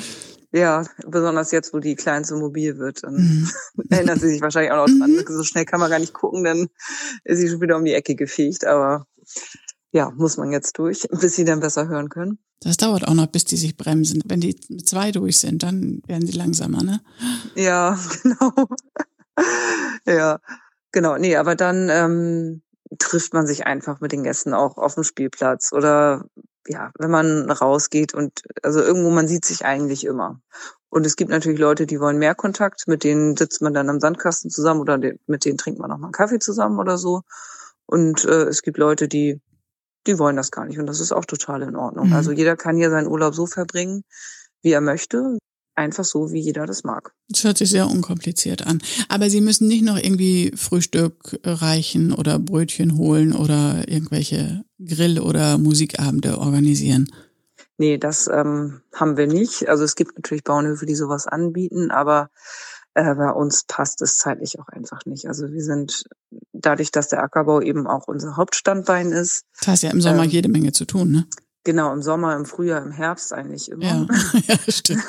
Ja, 0.53 0.85
besonders 1.05 1.51
jetzt, 1.51 1.73
wo 1.73 1.79
die 1.79 1.95
Kleinste 1.95 2.35
mobil 2.35 2.77
wird, 2.77 3.03
dann 3.03 3.15
mhm. 3.15 3.49
erinnert 3.89 4.21
sie 4.21 4.29
sich 4.29 4.41
wahrscheinlich 4.41 4.71
auch 4.71 4.87
noch 4.87 4.97
dran. 4.97 5.11
Mhm. 5.11 5.25
So 5.27 5.43
schnell 5.43 5.65
kann 5.65 5.79
man 5.79 5.89
gar 5.89 5.99
nicht 5.99 6.13
gucken, 6.13 6.43
dann 6.43 6.67
ist 7.25 7.39
sie 7.39 7.49
schon 7.49 7.61
wieder 7.61 7.77
um 7.77 7.85
die 7.85 7.93
Ecke 7.93 8.15
gefegt. 8.15 8.65
Aber 8.65 9.05
ja, 9.97 10.11
muss 10.15 10.37
man 10.37 10.51
jetzt 10.51 10.77
durch, 10.77 11.07
bis 11.21 11.35
sie 11.35 11.43
dann 11.43 11.59
besser 11.59 11.87
hören 11.87 12.09
können. 12.09 12.37
Das 12.61 12.77
dauert 12.77 13.07
auch 13.07 13.13
noch, 13.13 13.27
bis 13.27 13.45
die 13.45 13.57
sich 13.57 13.77
bremsen. 13.77 14.21
Wenn 14.25 14.39
die 14.39 14.55
mit 14.69 14.87
zwei 14.87 15.11
durch 15.11 15.39
sind, 15.39 15.63
dann 15.63 16.01
werden 16.07 16.25
sie 16.25 16.37
langsamer, 16.37 16.83
ne? 16.83 17.01
Ja, 17.55 17.99
genau. 18.23 18.53
ja, 20.05 20.39
genau. 20.91 21.17
Nee, 21.17 21.35
aber 21.35 21.55
dann 21.55 21.89
ähm, 21.89 22.61
trifft 22.99 23.33
man 23.33 23.47
sich 23.47 23.65
einfach 23.65 23.99
mit 23.99 24.11
den 24.11 24.23
Gästen 24.23 24.53
auch 24.53 24.77
auf 24.77 24.95
dem 24.95 25.03
Spielplatz 25.03 25.73
oder 25.73 26.25
ja, 26.67 26.91
wenn 26.97 27.11
man 27.11 27.49
rausgeht 27.49 28.13
und 28.13 28.41
also 28.61 28.81
irgendwo 28.81 29.09
man 29.09 29.27
sieht 29.27 29.45
sich 29.45 29.65
eigentlich 29.65 30.05
immer. 30.05 30.41
Und 30.89 31.05
es 31.05 31.15
gibt 31.15 31.31
natürlich 31.31 31.59
Leute, 31.59 31.85
die 31.85 31.99
wollen 31.99 32.17
mehr 32.17 32.35
Kontakt, 32.35 32.87
mit 32.87 33.03
denen 33.03 33.35
sitzt 33.35 33.61
man 33.61 33.73
dann 33.73 33.89
am 33.89 33.99
Sandkasten 33.99 34.49
zusammen 34.51 34.81
oder 34.81 34.97
mit 35.27 35.45
denen 35.45 35.57
trinkt 35.57 35.79
man 35.79 35.89
noch 35.89 35.97
mal 35.97 36.07
einen 36.07 36.11
Kaffee 36.11 36.39
zusammen 36.39 36.79
oder 36.79 36.97
so. 36.97 37.21
Und 37.85 38.25
äh, 38.25 38.43
es 38.43 38.61
gibt 38.61 38.77
Leute, 38.77 39.07
die 39.07 39.39
die 40.07 40.17
wollen 40.19 40.35
das 40.35 40.51
gar 40.51 40.65
nicht 40.65 40.79
und 40.79 40.87
das 40.87 40.99
ist 40.99 41.11
auch 41.11 41.25
total 41.25 41.61
in 41.61 41.75
Ordnung. 41.75 42.07
Mhm. 42.07 42.13
Also 42.13 42.31
jeder 42.31 42.55
kann 42.55 42.77
hier 42.77 42.89
seinen 42.89 43.07
Urlaub 43.07 43.35
so 43.35 43.45
verbringen, 43.45 44.03
wie 44.61 44.71
er 44.71 44.81
möchte 44.81 45.37
einfach 45.77 46.03
so, 46.03 46.31
wie 46.31 46.39
jeder 46.39 46.65
das 46.65 46.83
mag. 46.83 47.13
Das 47.29 47.43
hört 47.43 47.57
sich 47.57 47.69
sehr 47.69 47.87
unkompliziert 47.87 48.65
an. 48.65 48.81
Aber 49.09 49.29
Sie 49.29 49.41
müssen 49.41 49.67
nicht 49.67 49.83
noch 49.83 49.97
irgendwie 49.97 50.51
Frühstück 50.55 51.39
reichen 51.43 52.13
oder 52.13 52.39
Brötchen 52.39 52.97
holen 52.97 53.33
oder 53.33 53.87
irgendwelche 53.87 54.63
Grill- 54.83 55.19
oder 55.19 55.57
Musikabende 55.57 56.39
organisieren. 56.39 57.07
Nee, 57.77 57.99
das 57.99 58.27
ähm, 58.27 58.81
haben 58.93 59.17
wir 59.17 59.27
nicht. 59.27 59.69
Also 59.69 59.83
es 59.83 59.95
gibt 59.95 60.17
natürlich 60.17 60.43
Bauernhöfe, 60.43 60.87
die 60.87 60.95
sowas 60.95 61.27
anbieten, 61.27 61.91
aber 61.91 62.31
äh, 62.97 63.13
bei 63.13 63.29
uns 63.29 63.63
passt 63.67 64.01
es 64.01 64.17
zeitlich 64.17 64.59
auch 64.59 64.67
einfach 64.69 65.05
nicht. 65.05 65.27
Also 65.27 65.51
wir 65.51 65.61
sind 65.61 66.05
dadurch, 66.51 66.91
dass 66.91 67.09
der 67.09 67.21
Ackerbau 67.21 67.61
eben 67.61 67.85
auch 67.85 68.07
unser 68.07 68.37
Hauptstandbein 68.37 69.11
ist. 69.11 69.43
Das 69.59 69.67
heißt 69.67 69.83
ja 69.83 69.91
im 69.91 70.01
Sommer 70.01 70.23
ähm, 70.23 70.29
jede 70.29 70.49
Menge 70.49 70.71
zu 70.71 70.85
tun, 70.85 71.11
ne? 71.11 71.27
Genau, 71.63 71.93
im 71.93 72.01
Sommer, 72.01 72.35
im 72.35 72.45
Frühjahr, 72.45 72.81
im 72.81 72.91
Herbst 72.91 73.33
eigentlich 73.33 73.69
immer. 73.69 73.83
Ja, 73.83 74.07
ja 74.47 74.57
stimmt. 74.67 75.03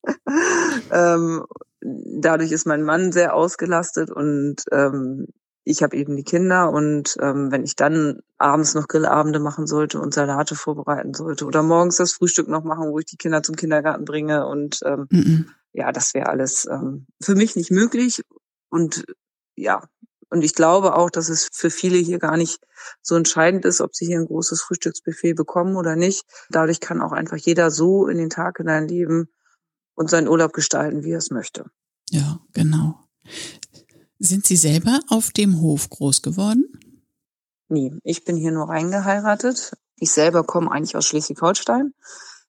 ähm, 0.90 1.44
dadurch 1.82 2.50
ist 2.50 2.66
mein 2.66 2.82
Mann 2.82 3.12
sehr 3.12 3.34
ausgelastet 3.34 4.10
und 4.10 4.62
ähm, 4.72 5.26
ich 5.64 5.82
habe 5.82 5.96
eben 5.96 6.16
die 6.16 6.24
Kinder 6.24 6.70
und 6.70 7.16
ähm, 7.20 7.52
wenn 7.52 7.62
ich 7.62 7.76
dann 7.76 8.20
abends 8.38 8.74
noch 8.74 8.88
Grillabende 8.88 9.38
machen 9.38 9.66
sollte 9.66 10.00
und 10.00 10.14
Salate 10.14 10.54
vorbereiten 10.54 11.12
sollte 11.12 11.44
oder 11.44 11.62
morgens 11.62 11.96
das 11.96 12.14
Frühstück 12.14 12.48
noch 12.48 12.64
machen, 12.64 12.90
wo 12.90 12.98
ich 12.98 13.04
die 13.04 13.16
Kinder 13.16 13.42
zum 13.42 13.54
Kindergarten 13.54 14.06
bringe 14.06 14.46
und 14.46 14.80
ähm, 14.84 15.06
mm 15.10 15.18
-mm. 15.18 15.44
Ja, 15.72 15.92
das 15.92 16.14
wäre 16.14 16.28
alles 16.28 16.66
ähm, 16.70 17.06
für 17.20 17.34
mich 17.34 17.56
nicht 17.56 17.70
möglich 17.70 18.22
und 18.68 19.04
ja, 19.56 19.82
und 20.30 20.42
ich 20.42 20.54
glaube 20.54 20.94
auch, 20.96 21.10
dass 21.10 21.28
es 21.28 21.48
für 21.52 21.70
viele 21.70 21.98
hier 21.98 22.18
gar 22.18 22.38
nicht 22.38 22.58
so 23.02 23.16
entscheidend 23.16 23.66
ist, 23.66 23.82
ob 23.82 23.94
sie 23.94 24.06
hier 24.06 24.18
ein 24.18 24.26
großes 24.26 24.62
Frühstücksbuffet 24.62 25.34
bekommen 25.34 25.76
oder 25.76 25.94
nicht. 25.94 26.24
Dadurch 26.48 26.80
kann 26.80 27.02
auch 27.02 27.12
einfach 27.12 27.36
jeder 27.36 27.70
so 27.70 28.06
in 28.06 28.16
den 28.16 28.30
Tag 28.30 28.56
hineinleben, 28.56 29.28
und 29.94 30.10
seinen 30.10 30.28
Urlaub 30.28 30.52
gestalten, 30.52 31.04
wie 31.04 31.12
er 31.12 31.18
es 31.18 31.30
möchte. 31.30 31.66
Ja, 32.10 32.40
genau. 32.52 32.98
Sind 34.18 34.46
Sie 34.46 34.56
selber 34.56 35.00
auf 35.08 35.30
dem 35.30 35.60
Hof 35.60 35.88
groß 35.90 36.22
geworden? 36.22 36.64
Nee, 37.68 37.92
ich 38.04 38.24
bin 38.24 38.36
hier 38.36 38.52
nur 38.52 38.68
reingeheiratet. 38.68 39.72
Ich 39.96 40.10
selber 40.10 40.44
komme 40.44 40.70
eigentlich 40.70 40.96
aus 40.96 41.06
Schleswig-Holstein. 41.06 41.94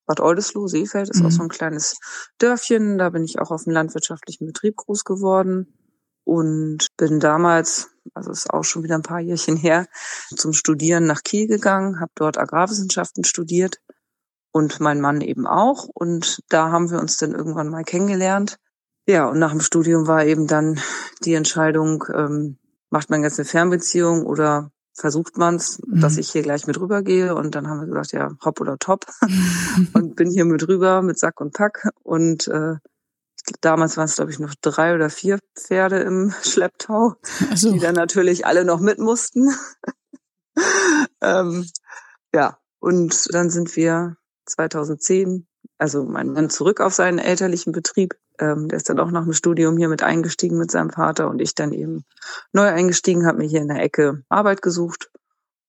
Bad 0.05 0.19
Oldesloe, 0.19 0.67
Seefeld 0.67 1.09
ist 1.09 1.21
mhm. 1.21 1.27
auch 1.27 1.31
so 1.31 1.43
ein 1.43 1.49
kleines 1.49 1.97
Dörfchen. 2.37 2.97
Da 2.97 3.09
bin 3.09 3.23
ich 3.23 3.39
auch 3.39 3.51
auf 3.51 3.63
dem 3.63 3.73
landwirtschaftlichen 3.73 4.45
Betrieb 4.45 4.75
groß 4.75 5.03
geworden 5.03 5.77
und 6.23 6.87
bin 6.97 7.19
damals, 7.19 7.91
also 8.13 8.31
ist 8.31 8.49
auch 8.49 8.63
schon 8.63 8.83
wieder 8.83 8.95
ein 8.95 9.01
paar 9.03 9.19
Jährchen 9.19 9.57
her, 9.57 9.87
zum 10.35 10.53
Studieren 10.53 11.05
nach 11.05 11.23
Kiel 11.23 11.47
gegangen, 11.47 11.99
habe 11.99 12.11
dort 12.15 12.37
Agrarwissenschaften 12.37 13.23
studiert 13.23 13.79
und 14.51 14.79
mein 14.79 15.01
Mann 15.01 15.21
eben 15.21 15.47
auch. 15.47 15.87
Und 15.93 16.41
da 16.49 16.71
haben 16.71 16.91
wir 16.91 16.99
uns 16.99 17.17
dann 17.17 17.33
irgendwann 17.33 17.69
mal 17.69 17.83
kennengelernt. 17.83 18.57
Ja, 19.05 19.27
und 19.27 19.39
nach 19.39 19.51
dem 19.51 19.59
Studium 19.59 20.07
war 20.07 20.25
eben 20.25 20.47
dann 20.47 20.79
die 21.25 21.33
Entscheidung, 21.33 22.05
ähm, 22.13 22.57
macht 22.89 23.09
man 23.09 23.23
jetzt 23.23 23.39
eine 23.39 23.45
Fernbeziehung 23.45 24.25
oder 24.25 24.71
versucht 24.93 25.37
man's, 25.37 25.81
mhm. 25.85 26.01
dass 26.01 26.17
ich 26.17 26.31
hier 26.31 26.43
gleich 26.43 26.67
mit 26.67 26.79
rübergehe. 26.79 27.35
Und 27.35 27.55
dann 27.55 27.67
haben 27.67 27.81
wir 27.81 27.87
gesagt, 27.87 28.11
ja, 28.13 28.31
hopp 28.43 28.61
oder 28.61 28.77
top. 28.77 29.05
und 29.93 30.15
bin 30.15 30.29
hier 30.29 30.45
mit 30.45 30.67
rüber 30.67 31.01
mit 31.01 31.19
Sack 31.19 31.41
und 31.41 31.53
Pack. 31.53 31.89
Und 32.03 32.47
äh, 32.47 32.75
damals 33.61 33.97
waren 33.97 34.05
es, 34.05 34.15
glaube 34.15 34.31
ich, 34.31 34.39
noch 34.39 34.53
drei 34.61 34.95
oder 34.95 35.09
vier 35.09 35.39
Pferde 35.55 35.99
im 35.99 36.33
Schlepptau, 36.43 37.15
so. 37.55 37.71
die 37.71 37.79
dann 37.79 37.95
natürlich 37.95 38.45
alle 38.45 38.65
noch 38.65 38.79
mit 38.79 38.99
mussten. 38.99 39.53
ähm, 41.21 41.67
ja, 42.33 42.57
und 42.79 43.33
dann 43.33 43.49
sind 43.49 43.75
wir 43.75 44.17
2010, 44.45 45.47
also 45.77 46.03
mein 46.03 46.31
Mann 46.31 46.49
zurück 46.49 46.81
auf 46.81 46.93
seinen 46.93 47.19
elterlichen 47.19 47.71
Betrieb. 47.71 48.15
Ähm, 48.43 48.67
der 48.67 48.77
ist 48.77 48.89
dann 48.89 48.99
auch 48.99 49.11
nach 49.11 49.23
dem 49.23 49.33
Studium 49.33 49.77
hier 49.77 49.87
mit 49.87 50.03
eingestiegen 50.03 50.57
mit 50.57 50.69
seinem 50.69 50.89
Vater 50.89 51.29
und 51.29 51.41
ich 51.41 51.55
dann 51.55 51.71
eben 51.71 52.03
neu 52.51 52.67
eingestiegen, 52.67 53.25
habe 53.25 53.37
mir 53.37 53.47
hier 53.47 53.61
in 53.61 53.69
der 53.69 53.81
Ecke 53.81 54.23
Arbeit 54.27 54.61
gesucht 54.61 55.09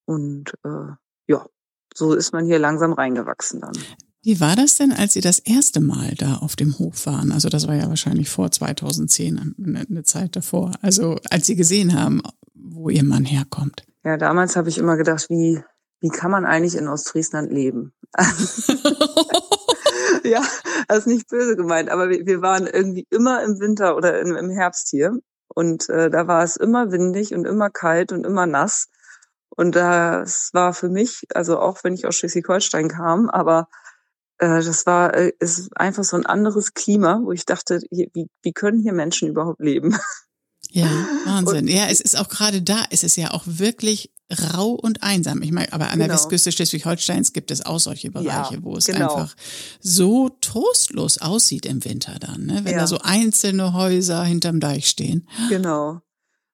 und 0.07 0.55
äh, 0.65 0.93
ja, 1.29 1.47
so 1.95 2.15
ist 2.15 2.33
man 2.33 2.45
hier 2.45 2.59
langsam 2.59 2.93
reingewachsen 2.93 3.61
dann. 3.61 3.73
Wie 4.23 4.41
war 4.41 4.57
das 4.57 4.77
denn, 4.77 4.93
als 4.93 5.13
Sie 5.13 5.21
das 5.21 5.39
erste 5.39 5.81
Mal 5.81 6.15
da 6.17 6.37
auf 6.37 6.57
dem 6.57 6.79
Hof 6.79 7.07
waren? 7.07 7.31
Also 7.31 7.49
das 7.49 7.69
war 7.69 7.75
ja 7.75 7.89
wahrscheinlich 7.89 8.31
vor 8.31 8.51
2010, 8.51 9.55
eine 9.89 10.03
Zeit 10.03 10.35
davor. 10.35 10.73
Also 10.81 11.19
als 11.31 11.47
Sie 11.47 11.57
gesehen 11.57 11.95
haben, 11.95 12.23
wo 12.55 12.89
Ihr 12.89 13.05
Mann 13.05 13.27
herkommt. 13.27 13.85
Ja, 14.03 14.17
damals 14.17 14.57
habe 14.57 14.69
ich 14.71 14.79
immer 14.79 14.97
gedacht, 14.97 15.29
wie 15.29 15.63
wie 16.05 16.11
kann 16.11 16.31
man 16.31 16.45
eigentlich 16.45 16.77
in 16.77 16.87
Ostfriesland 16.87 17.51
leben? 17.51 17.95
ja, 20.31 20.43
das 20.89 20.99
ist 20.99 21.07
nicht 21.07 21.29
böse 21.29 21.57
gemeint, 21.57 21.91
aber 21.91 22.09
wir, 22.09 22.27
wir 22.27 22.43
waren 22.43 22.67
irgendwie 22.67 23.07
immer 23.11 23.43
im 23.43 23.61
Winter 23.61 23.97
oder 23.97 24.21
im, 24.21 24.35
im 24.37 24.51
Herbst 24.51 24.89
hier. 24.91 25.19
Und 25.49 25.89
äh, 25.89 26.11
da 26.11 26.27
war 26.27 26.43
es 26.43 26.57
immer 26.57 26.91
windig 26.91 27.35
und 27.35 27.47
immer 27.47 27.71
kalt 27.71 28.11
und 28.13 28.27
immer 28.27 28.47
nass. 28.47 28.89
Und 29.51 29.77
das 29.77 30.51
war 30.53 30.75
für 30.75 30.89
mich, 30.89 31.25
also 31.35 31.59
auch 31.61 31.85
wenn 31.85 31.95
ich 31.95 32.07
aus 32.07 32.17
Schleswig-Holstein 32.17 32.89
kam, 32.89 33.31
aber 33.31 33.69
äh, 34.39 34.63
das 34.63 34.87
war 34.87 35.15
äh, 35.15 35.33
ist 35.39 35.71
einfach 35.77 36.05
so 36.05 36.17
ein 36.17 36.27
anderes 36.27 36.75
Klima, 36.75 37.21
wo 37.23 37.33
ich 37.33 37.45
dachte, 37.47 37.81
wie, 37.91 38.11
wie 38.43 38.53
können 38.53 38.81
hier 38.81 38.93
Menschen 38.93 39.29
überhaupt 39.29 39.61
leben? 39.61 39.97
Ja, 40.75 40.87
Wahnsinn. 41.25 41.61
Und, 41.61 41.69
ja, 41.69 41.87
es 41.89 42.01
ist 42.01 42.19
auch 42.19 42.29
gerade 42.29 42.61
da, 42.61 42.85
es 42.91 43.05
ist 43.05 43.17
ja 43.17 43.31
auch 43.31 43.45
wirklich 43.47 44.13
rau 44.55 44.71
und 44.71 45.05
einsam. 45.05 45.41
Ich 45.43 45.53
meine, 45.53 45.73
aber 45.73 45.85
an 45.87 45.93
genau. 45.93 46.07
der 46.07 46.15
Westküste 46.15 46.51
Schleswig-Holsteins 46.51 47.33
gibt 47.33 47.53
es 47.53 47.65
auch 47.65 47.79
solche 47.79 48.11
Bereiche, 48.11 48.55
ja, 48.55 48.63
wo 48.63 48.77
es 48.77 48.87
genau. 48.87 49.15
einfach 49.15 49.37
so 49.81 50.31
trostlos 50.41 51.19
aussieht 51.19 51.65
im 51.65 51.85
Winter 51.85 52.17
dann, 52.19 52.47
ne? 52.47 52.61
wenn 52.65 52.73
ja. 52.73 52.81
da 52.81 52.87
so 52.89 52.99
einzelne 53.03 53.73
Häuser 53.73 54.25
hinterm 54.25 54.59
Deich 54.59 54.89
stehen. 54.89 55.29
Genau. 55.49 56.01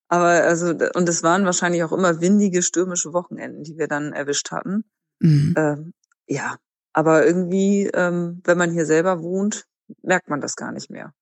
Aber 0.08 0.26
also, 0.26 0.74
und 0.94 1.08
es 1.08 1.22
waren 1.22 1.46
wahrscheinlich 1.46 1.82
auch 1.82 1.92
immer 1.92 2.20
windige, 2.20 2.62
stürmische 2.62 3.14
Wochenenden, 3.14 3.62
die 3.62 3.78
wir 3.78 3.88
dann 3.88 4.12
erwischt 4.12 4.50
hatten. 4.50 4.84
Mhm. 5.20 5.54
Ähm, 5.56 5.92
ja, 6.26 6.56
aber 6.92 7.24
irgendwie, 7.24 7.86
ähm, 7.94 8.42
wenn 8.44 8.58
man 8.58 8.72
hier 8.72 8.84
selber 8.84 9.22
wohnt, 9.22 9.66
merkt 10.02 10.28
man 10.28 10.42
das 10.42 10.56
gar 10.56 10.72
nicht 10.72 10.90
mehr. 10.90 11.14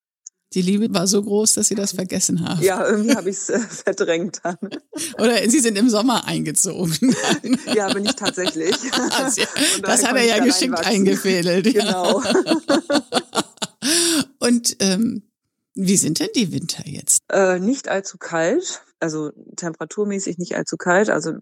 Die 0.54 0.62
Liebe 0.62 0.92
war 0.94 1.06
so 1.06 1.22
groß, 1.22 1.54
dass 1.54 1.68
Sie 1.68 1.74
das 1.74 1.92
vergessen 1.92 2.48
haben. 2.48 2.62
Ja, 2.62 2.86
irgendwie 2.86 3.14
habe 3.14 3.28
ich 3.28 3.36
es 3.36 3.50
äh, 3.50 3.58
verdrängt 3.58 4.40
dann. 4.42 4.56
Oder 5.18 5.36
Sie 5.48 5.60
sind 5.60 5.76
im 5.76 5.90
Sommer 5.90 6.26
eingezogen. 6.26 7.14
Ja, 7.74 7.92
bin 7.92 8.06
ich 8.06 8.16
tatsächlich. 8.16 8.74
Also, 9.18 9.42
das 9.82 10.06
hat 10.06 10.16
er 10.16 10.24
ja 10.24 10.44
geschickt 10.44 10.84
eingefädelt. 10.84 11.72
Genau. 11.72 12.22
Und 14.38 14.76
ähm, 14.80 15.22
wie 15.74 15.96
sind 15.96 16.20
denn 16.20 16.28
die 16.34 16.52
Winter 16.52 16.86
jetzt? 16.86 17.22
Äh, 17.30 17.58
nicht 17.58 17.88
allzu 17.88 18.18
kalt, 18.18 18.82
also 19.00 19.30
temperaturmäßig 19.56 20.38
nicht 20.38 20.56
allzu 20.56 20.76
kalt. 20.76 21.10
Also 21.10 21.32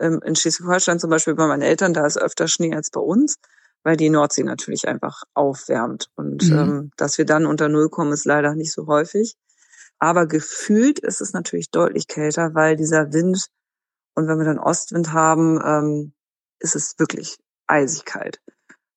ähm, 0.00 0.20
in 0.24 0.36
Schleswig-Holstein 0.36 0.98
zum 0.98 1.10
Beispiel 1.10 1.34
bei 1.34 1.46
meinen 1.46 1.62
Eltern, 1.62 1.94
da 1.94 2.06
ist 2.06 2.18
öfter 2.18 2.48
Schnee 2.48 2.74
als 2.74 2.90
bei 2.90 3.00
uns 3.00 3.36
weil 3.82 3.96
die 3.96 4.10
Nordsee 4.10 4.44
natürlich 4.44 4.88
einfach 4.88 5.22
aufwärmt. 5.34 6.08
Und 6.14 6.50
mhm. 6.50 6.58
ähm, 6.58 6.90
dass 6.96 7.18
wir 7.18 7.24
dann 7.24 7.46
unter 7.46 7.68
Null 7.68 7.88
kommen, 7.88 8.12
ist 8.12 8.26
leider 8.26 8.54
nicht 8.54 8.72
so 8.72 8.86
häufig. 8.86 9.36
Aber 9.98 10.26
gefühlt 10.26 10.98
ist 10.98 11.20
es 11.20 11.32
natürlich 11.32 11.70
deutlich 11.70 12.08
kälter, 12.08 12.54
weil 12.54 12.76
dieser 12.76 13.12
Wind 13.12 13.48
und 14.14 14.28
wenn 14.28 14.38
wir 14.38 14.44
dann 14.44 14.58
Ostwind 14.58 15.12
haben, 15.12 15.60
ähm, 15.64 16.12
ist 16.58 16.76
es 16.76 16.98
wirklich 16.98 17.38
eisig 17.66 18.04
kalt. 18.04 18.40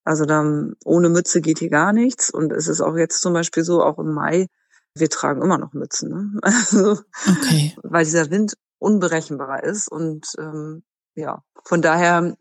Also 0.03 0.25
dann 0.25 0.75
ohne 0.83 1.09
Mütze 1.09 1.41
geht 1.41 1.59
hier 1.59 1.69
gar 1.69 1.93
nichts. 1.93 2.29
Und 2.29 2.51
es 2.51 2.67
ist 2.67 2.81
auch 2.81 2.95
jetzt 2.95 3.21
zum 3.21 3.33
Beispiel 3.33 3.63
so, 3.63 3.81
auch 3.81 3.97
im 3.97 4.13
Mai, 4.13 4.47
wir 4.93 5.09
tragen 5.09 5.41
immer 5.41 5.57
noch 5.57 5.73
Mützen. 5.73 6.09
Ne? 6.09 6.39
Also, 6.43 6.99
okay. 7.27 7.75
Weil 7.81 8.05
dieser 8.05 8.29
Wind 8.29 8.55
unberechenbar 8.77 9.63
ist. 9.63 9.87
Und 9.87 10.27
ähm, 10.37 10.83
ja, 11.15 11.43
von 11.63 11.81
daher 11.81 12.35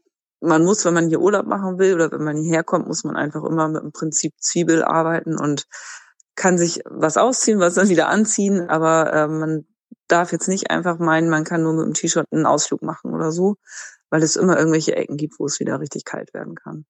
man 0.44 0.64
muss, 0.64 0.84
wenn 0.84 0.94
man 0.94 1.08
hier 1.08 1.20
Urlaub 1.20 1.46
machen 1.46 1.78
will 1.78 1.94
oder 1.94 2.12
wenn 2.12 2.24
man 2.24 2.36
hierher 2.36 2.64
kommt, 2.64 2.86
muss 2.86 3.04
man 3.04 3.16
einfach 3.16 3.42
immer 3.44 3.68
mit 3.68 3.82
dem 3.82 3.92
Prinzip 3.92 4.34
Zwiebel 4.38 4.84
arbeiten 4.84 5.38
und 5.38 5.66
kann 6.36 6.58
sich 6.58 6.80
was 6.84 7.16
ausziehen, 7.16 7.60
was 7.60 7.74
dann 7.74 7.88
wieder 7.88 8.08
anziehen, 8.08 8.68
aber 8.68 9.12
äh, 9.12 9.28
man 9.28 9.66
darf 10.08 10.32
jetzt 10.32 10.48
nicht 10.48 10.70
einfach 10.70 10.98
meinen, 10.98 11.30
man 11.30 11.44
kann 11.44 11.62
nur 11.62 11.74
mit 11.74 11.86
dem 11.86 11.94
T-Shirt 11.94 12.26
einen 12.30 12.46
Ausflug 12.46 12.82
machen 12.82 13.14
oder 13.14 13.32
so, 13.32 13.56
weil 14.10 14.22
es 14.22 14.36
immer 14.36 14.58
irgendwelche 14.58 14.96
Ecken 14.96 15.16
gibt, 15.16 15.38
wo 15.38 15.46
es 15.46 15.60
wieder 15.60 15.80
richtig 15.80 16.04
kalt 16.04 16.34
werden 16.34 16.54
kann. 16.56 16.84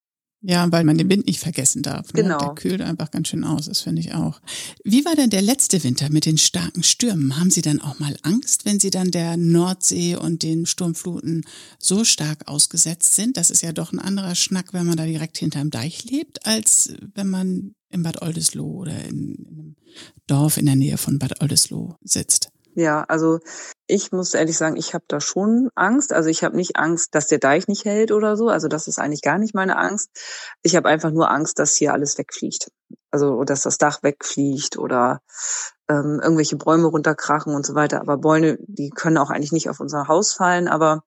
Ja, 0.46 0.70
weil 0.70 0.84
man 0.84 0.98
den 0.98 1.08
Wind 1.08 1.26
nicht 1.26 1.40
vergessen 1.40 1.82
darf. 1.82 2.12
Ne? 2.12 2.22
Genau. 2.22 2.38
Der 2.38 2.54
kühlt 2.54 2.82
einfach 2.82 3.10
ganz 3.10 3.28
schön 3.28 3.44
aus, 3.44 3.64
das 3.64 3.80
finde 3.80 4.00
ich 4.00 4.12
auch. 4.12 4.42
Wie 4.84 5.04
war 5.06 5.16
denn 5.16 5.30
der 5.30 5.40
letzte 5.40 5.82
Winter 5.82 6.10
mit 6.10 6.26
den 6.26 6.36
starken 6.36 6.82
Stürmen? 6.82 7.38
Haben 7.38 7.50
Sie 7.50 7.62
dann 7.62 7.80
auch 7.80 7.98
mal 7.98 8.14
Angst, 8.22 8.66
wenn 8.66 8.78
Sie 8.78 8.90
dann 8.90 9.10
der 9.10 9.38
Nordsee 9.38 10.16
und 10.16 10.42
den 10.42 10.66
Sturmfluten 10.66 11.46
so 11.78 12.04
stark 12.04 12.46
ausgesetzt 12.46 13.14
sind? 13.14 13.38
Das 13.38 13.50
ist 13.50 13.62
ja 13.62 13.72
doch 13.72 13.92
ein 13.92 13.98
anderer 13.98 14.34
Schnack, 14.34 14.74
wenn 14.74 14.86
man 14.86 14.98
da 14.98 15.06
direkt 15.06 15.38
hinterm 15.38 15.70
Deich 15.70 16.04
lebt, 16.04 16.44
als 16.46 16.92
wenn 17.14 17.30
man 17.30 17.74
in 17.88 18.02
Bad 18.02 18.20
Oldesloe 18.20 18.66
oder 18.66 19.04
in, 19.04 19.34
in 19.34 19.48
einem 19.48 19.76
Dorf 20.26 20.58
in 20.58 20.66
der 20.66 20.76
Nähe 20.76 20.98
von 20.98 21.18
Bad 21.18 21.40
Oldesloe 21.40 21.96
sitzt. 22.02 22.50
Ja, 22.76 23.04
also 23.06 23.38
ich 23.86 24.10
muss 24.10 24.34
ehrlich 24.34 24.56
sagen, 24.56 24.76
ich 24.76 24.94
habe 24.94 25.04
da 25.06 25.20
schon 25.20 25.70
Angst. 25.76 26.12
Also 26.12 26.28
ich 26.28 26.42
habe 26.42 26.56
nicht 26.56 26.76
Angst, 26.76 27.14
dass 27.14 27.28
der 27.28 27.38
Deich 27.38 27.68
nicht 27.68 27.84
hält 27.84 28.10
oder 28.10 28.36
so. 28.36 28.48
Also 28.48 28.66
das 28.66 28.88
ist 28.88 28.98
eigentlich 28.98 29.22
gar 29.22 29.38
nicht 29.38 29.54
meine 29.54 29.76
Angst. 29.78 30.10
Ich 30.62 30.74
habe 30.74 30.88
einfach 30.88 31.12
nur 31.12 31.30
Angst, 31.30 31.58
dass 31.60 31.76
hier 31.76 31.92
alles 31.92 32.18
wegfliegt. 32.18 32.70
Also 33.12 33.44
dass 33.44 33.62
das 33.62 33.78
Dach 33.78 34.02
wegfliegt 34.02 34.76
oder 34.76 35.20
ähm, 35.88 36.20
irgendwelche 36.22 36.56
Bäume 36.56 36.88
runterkrachen 36.88 37.54
und 37.54 37.64
so 37.64 37.76
weiter. 37.76 38.00
Aber 38.00 38.18
Bäume, 38.18 38.58
die 38.60 38.90
können 38.90 39.18
auch 39.18 39.30
eigentlich 39.30 39.52
nicht 39.52 39.70
auf 39.70 39.78
unser 39.78 40.08
Haus 40.08 40.32
fallen. 40.32 40.66
Aber 40.66 41.04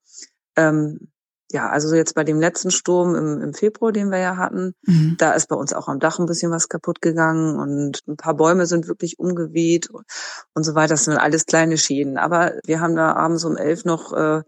ähm, 0.56 1.12
ja, 1.52 1.70
also 1.70 1.96
jetzt 1.96 2.14
bei 2.14 2.24
dem 2.24 2.42
letzten 2.42 2.72
Sturm 2.72 3.16
im, 3.16 3.42
im 3.42 3.54
Februar, 3.54 3.92
den 3.92 4.12
wir 4.12 4.20
ja 4.20 4.36
hatten, 4.36 4.74
mhm. 4.86 5.16
da 5.18 5.32
ist 5.32 5.48
bei 5.48 5.56
uns 5.56 5.72
auch 5.72 5.88
am 5.88 6.00
Dach 6.00 6.20
ein 6.20 6.26
bisschen 6.26 6.52
was 6.52 6.68
kaputt 6.68 7.02
gegangen 7.02 7.58
und 7.58 8.02
ein 8.08 8.18
paar 8.18 8.36
Bäume 8.36 8.66
sind 8.66 8.88
wirklich 8.88 9.18
umgeweht 9.18 9.90
und 10.54 10.64
so 10.64 10.76
weiter. 10.76 10.96
Das 10.96 11.06
sind 11.06 11.18
alles 11.18 11.46
kleine 11.46 11.78
Schäden. 11.78 12.18
Aber 12.18 12.54
wir 12.66 12.82
haben 12.82 12.96
da 12.96 13.14
abends 13.14 13.46
um 13.46 13.56
elf 13.56 13.86
noch 13.86 14.12
äh, 14.12 14.44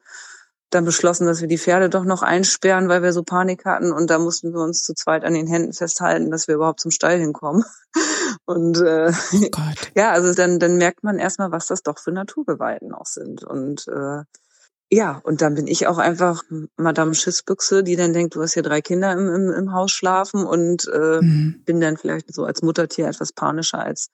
dann 0.69 0.85
beschlossen, 0.85 1.25
dass 1.25 1.41
wir 1.41 1.47
die 1.47 1.57
Pferde 1.57 1.89
doch 1.89 2.03
noch 2.03 2.21
einsperren, 2.21 2.89
weil 2.89 3.01
wir 3.01 3.13
so 3.13 3.23
Panik 3.23 3.65
hatten. 3.65 3.93
Und 3.93 4.09
da 4.09 4.19
mussten 4.19 4.53
wir 4.53 4.59
uns 4.59 4.83
zu 4.83 4.93
zweit 4.93 5.23
an 5.23 5.33
den 5.33 5.47
Händen 5.47 5.73
festhalten, 5.73 6.29
dass 6.31 6.47
wir 6.47 6.55
überhaupt 6.55 6.81
zum 6.81 6.91
Stall 6.91 7.17
hinkommen. 7.17 7.63
Und 8.45 8.77
äh, 8.81 9.11
oh 9.11 9.61
ja, 9.95 10.11
also 10.11 10.33
dann, 10.33 10.59
dann 10.59 10.75
merkt 10.75 11.03
man 11.03 11.17
erstmal, 11.17 11.51
was 11.51 11.67
das 11.67 11.81
doch 11.81 11.97
für 11.97 12.11
Naturgewalten 12.11 12.93
auch 12.93 13.05
sind. 13.05 13.43
Und 13.43 13.87
äh, 13.87 14.23
ja, 14.91 15.21
und 15.23 15.41
dann 15.41 15.53
bin 15.53 15.67
ich 15.67 15.85
auch 15.85 15.99
einfach 15.99 16.41
Madame 16.75 17.13
Schissbüchse, 17.13 17.83
die 17.83 17.95
dann 17.95 18.13
denkt, 18.13 18.35
du 18.35 18.41
hast 18.41 18.53
hier 18.53 18.63
drei 18.63 18.81
Kinder 18.81 19.11
im, 19.13 19.27
im, 19.27 19.51
im 19.51 19.73
Haus 19.73 19.91
schlafen 19.91 20.43
und 20.43 20.87
äh, 20.91 21.21
mhm. 21.21 21.61
bin 21.63 21.79
dann 21.79 21.97
vielleicht 21.97 22.33
so 22.33 22.43
als 22.43 22.63
Muttertier 22.63 23.07
etwas 23.07 23.31
panischer 23.31 23.79
als, 23.79 24.09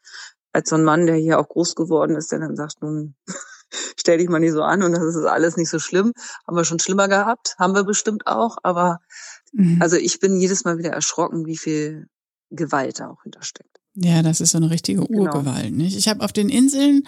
als 0.51 0.69
so 0.69 0.75
ein 0.75 0.83
Mann, 0.83 1.05
der 1.05 1.15
hier 1.15 1.39
auch 1.39 1.47
groß 1.47 1.75
geworden 1.75 2.17
ist, 2.17 2.31
der 2.33 2.39
dann 2.39 2.57
sagt, 2.57 2.81
nun 2.81 3.15
stell 3.97 4.17
dich 4.17 4.27
mal 4.27 4.39
nicht 4.39 4.51
so 4.51 4.63
an 4.63 4.83
und 4.83 4.91
das 4.91 5.15
ist 5.15 5.25
alles 5.25 5.55
nicht 5.55 5.69
so 5.69 5.79
schlimm. 5.79 6.11
Haben 6.45 6.57
wir 6.57 6.65
schon 6.65 6.79
schlimmer 6.79 7.07
gehabt, 7.07 7.55
haben 7.57 7.73
wir 7.73 7.85
bestimmt 7.85 8.27
auch, 8.27 8.57
aber 8.61 8.99
mhm. 9.53 9.81
also 9.81 9.95
ich 9.95 10.19
bin 10.19 10.35
jedes 10.41 10.65
Mal 10.65 10.77
wieder 10.77 10.91
erschrocken, 10.91 11.45
wie 11.45 11.57
viel 11.57 12.07
Gewalt 12.49 12.99
da 12.99 13.09
auch 13.09 13.23
hintersteckt. 13.23 13.79
Ja, 13.93 14.21
das 14.21 14.41
ist 14.41 14.51
so 14.51 14.57
eine 14.57 14.69
richtige 14.69 15.05
genau. 15.05 15.21
Urgewalt. 15.21 15.67
Genau. 15.67 15.83
Nicht? 15.83 15.97
Ich 15.97 16.09
habe 16.09 16.23
auf 16.23 16.33
den 16.33 16.49
Inseln, 16.49 17.03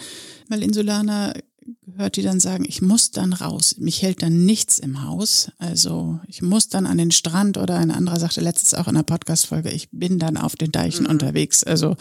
weil 0.47 0.63
Insulaner 0.63 1.33
gehört, 1.81 2.15
die 2.15 2.21
dann 2.21 2.39
sagen, 2.39 2.65
ich 2.67 2.81
muss 2.81 3.11
dann 3.11 3.33
raus. 3.33 3.75
Mich 3.77 4.01
hält 4.01 4.21
dann 4.21 4.45
nichts 4.45 4.79
im 4.79 5.03
Haus. 5.05 5.51
Also 5.57 6.19
ich 6.27 6.41
muss 6.41 6.69
dann 6.69 6.85
an 6.85 6.97
den 6.97 7.11
Strand 7.11 7.57
oder 7.57 7.77
ein 7.77 7.91
anderer 7.91 8.19
sagte 8.19 8.41
letztens 8.41 8.73
auch 8.73 8.87
in 8.87 8.95
der 8.95 9.03
Podcast-Folge, 9.03 9.69
ich 9.71 9.89
bin 9.91 10.19
dann 10.19 10.37
auf 10.37 10.55
den 10.55 10.71
Deichen 10.71 11.03
mhm. 11.03 11.11
unterwegs. 11.11 11.63
Also 11.63 11.95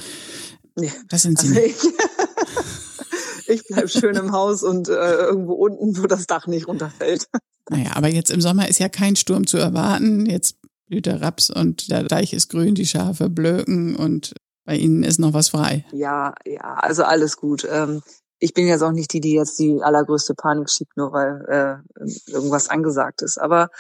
das 1.09 1.23
sind 1.23 1.39
sie 1.39 1.49
also. 1.49 1.61
Ich, 1.61 1.77
ich 3.49 3.63
bleib 3.69 3.91
schön 3.91 4.17
im 4.17 4.33
Haus 4.33 4.63
und 4.63 4.89
äh, 4.89 4.93
irgendwo 4.93 5.55
unten, 5.55 5.97
wo 5.97 6.07
das 6.07 6.27
Dach 6.27 6.47
nicht 6.47 6.69
runterfällt. 6.69 7.27
Naja, 7.69 7.91
aber 7.95 8.09
jetzt 8.09 8.31
im 8.31 8.41
Sommer 8.41 8.69
ist 8.69 8.79
ja 8.79 8.89
kein 8.89 9.17
Sturm 9.17 9.47
zu 9.47 9.57
erwarten. 9.57 10.27
Jetzt 10.27 10.57
blüht 10.87 11.07
der 11.07 11.21
Raps 11.21 11.51
und 11.51 11.91
der 11.91 12.05
Deich 12.05 12.33
ist 12.33 12.49
grün, 12.49 12.75
die 12.75 12.87
Schafe 12.87 13.29
blöken 13.29 13.97
und 13.97 14.35
bei 14.65 14.77
Ihnen 14.77 15.03
ist 15.03 15.19
noch 15.19 15.33
was 15.33 15.49
frei. 15.51 15.85
Ja, 15.93 16.35
ja, 16.45 16.75
also 16.75 17.05
alles 17.05 17.37
gut. 17.37 17.67
Ähm, 17.71 18.03
ich 18.39 18.55
bin 18.55 18.67
jetzt 18.67 18.83
auch 18.83 18.93
nicht 18.93 19.13
die, 19.13 19.21
die 19.21 19.33
jetzt 19.33 19.59
die 19.59 19.81
allergrößte 19.83 20.35
Panik 20.35 20.71
schiebt, 20.71 20.97
nur 20.97 21.13
weil 21.13 21.45
äh, 21.49 22.31
irgendwas 22.31 22.69
angesagt 22.69 23.23
ist. 23.23 23.39
Aber 23.39 23.71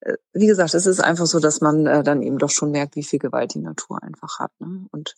äh, 0.00 0.14
wie 0.32 0.46
gesagt, 0.46 0.74
es 0.74 0.86
ist 0.86 1.00
einfach 1.00 1.26
so, 1.26 1.40
dass 1.40 1.60
man 1.60 1.86
äh, 1.86 2.02
dann 2.02 2.22
eben 2.22 2.38
doch 2.38 2.50
schon 2.50 2.70
merkt, 2.70 2.96
wie 2.96 3.04
viel 3.04 3.18
Gewalt 3.18 3.54
die 3.54 3.60
Natur 3.60 4.02
einfach 4.02 4.38
hat. 4.38 4.52
Ne? 4.58 4.86
Und 4.90 5.14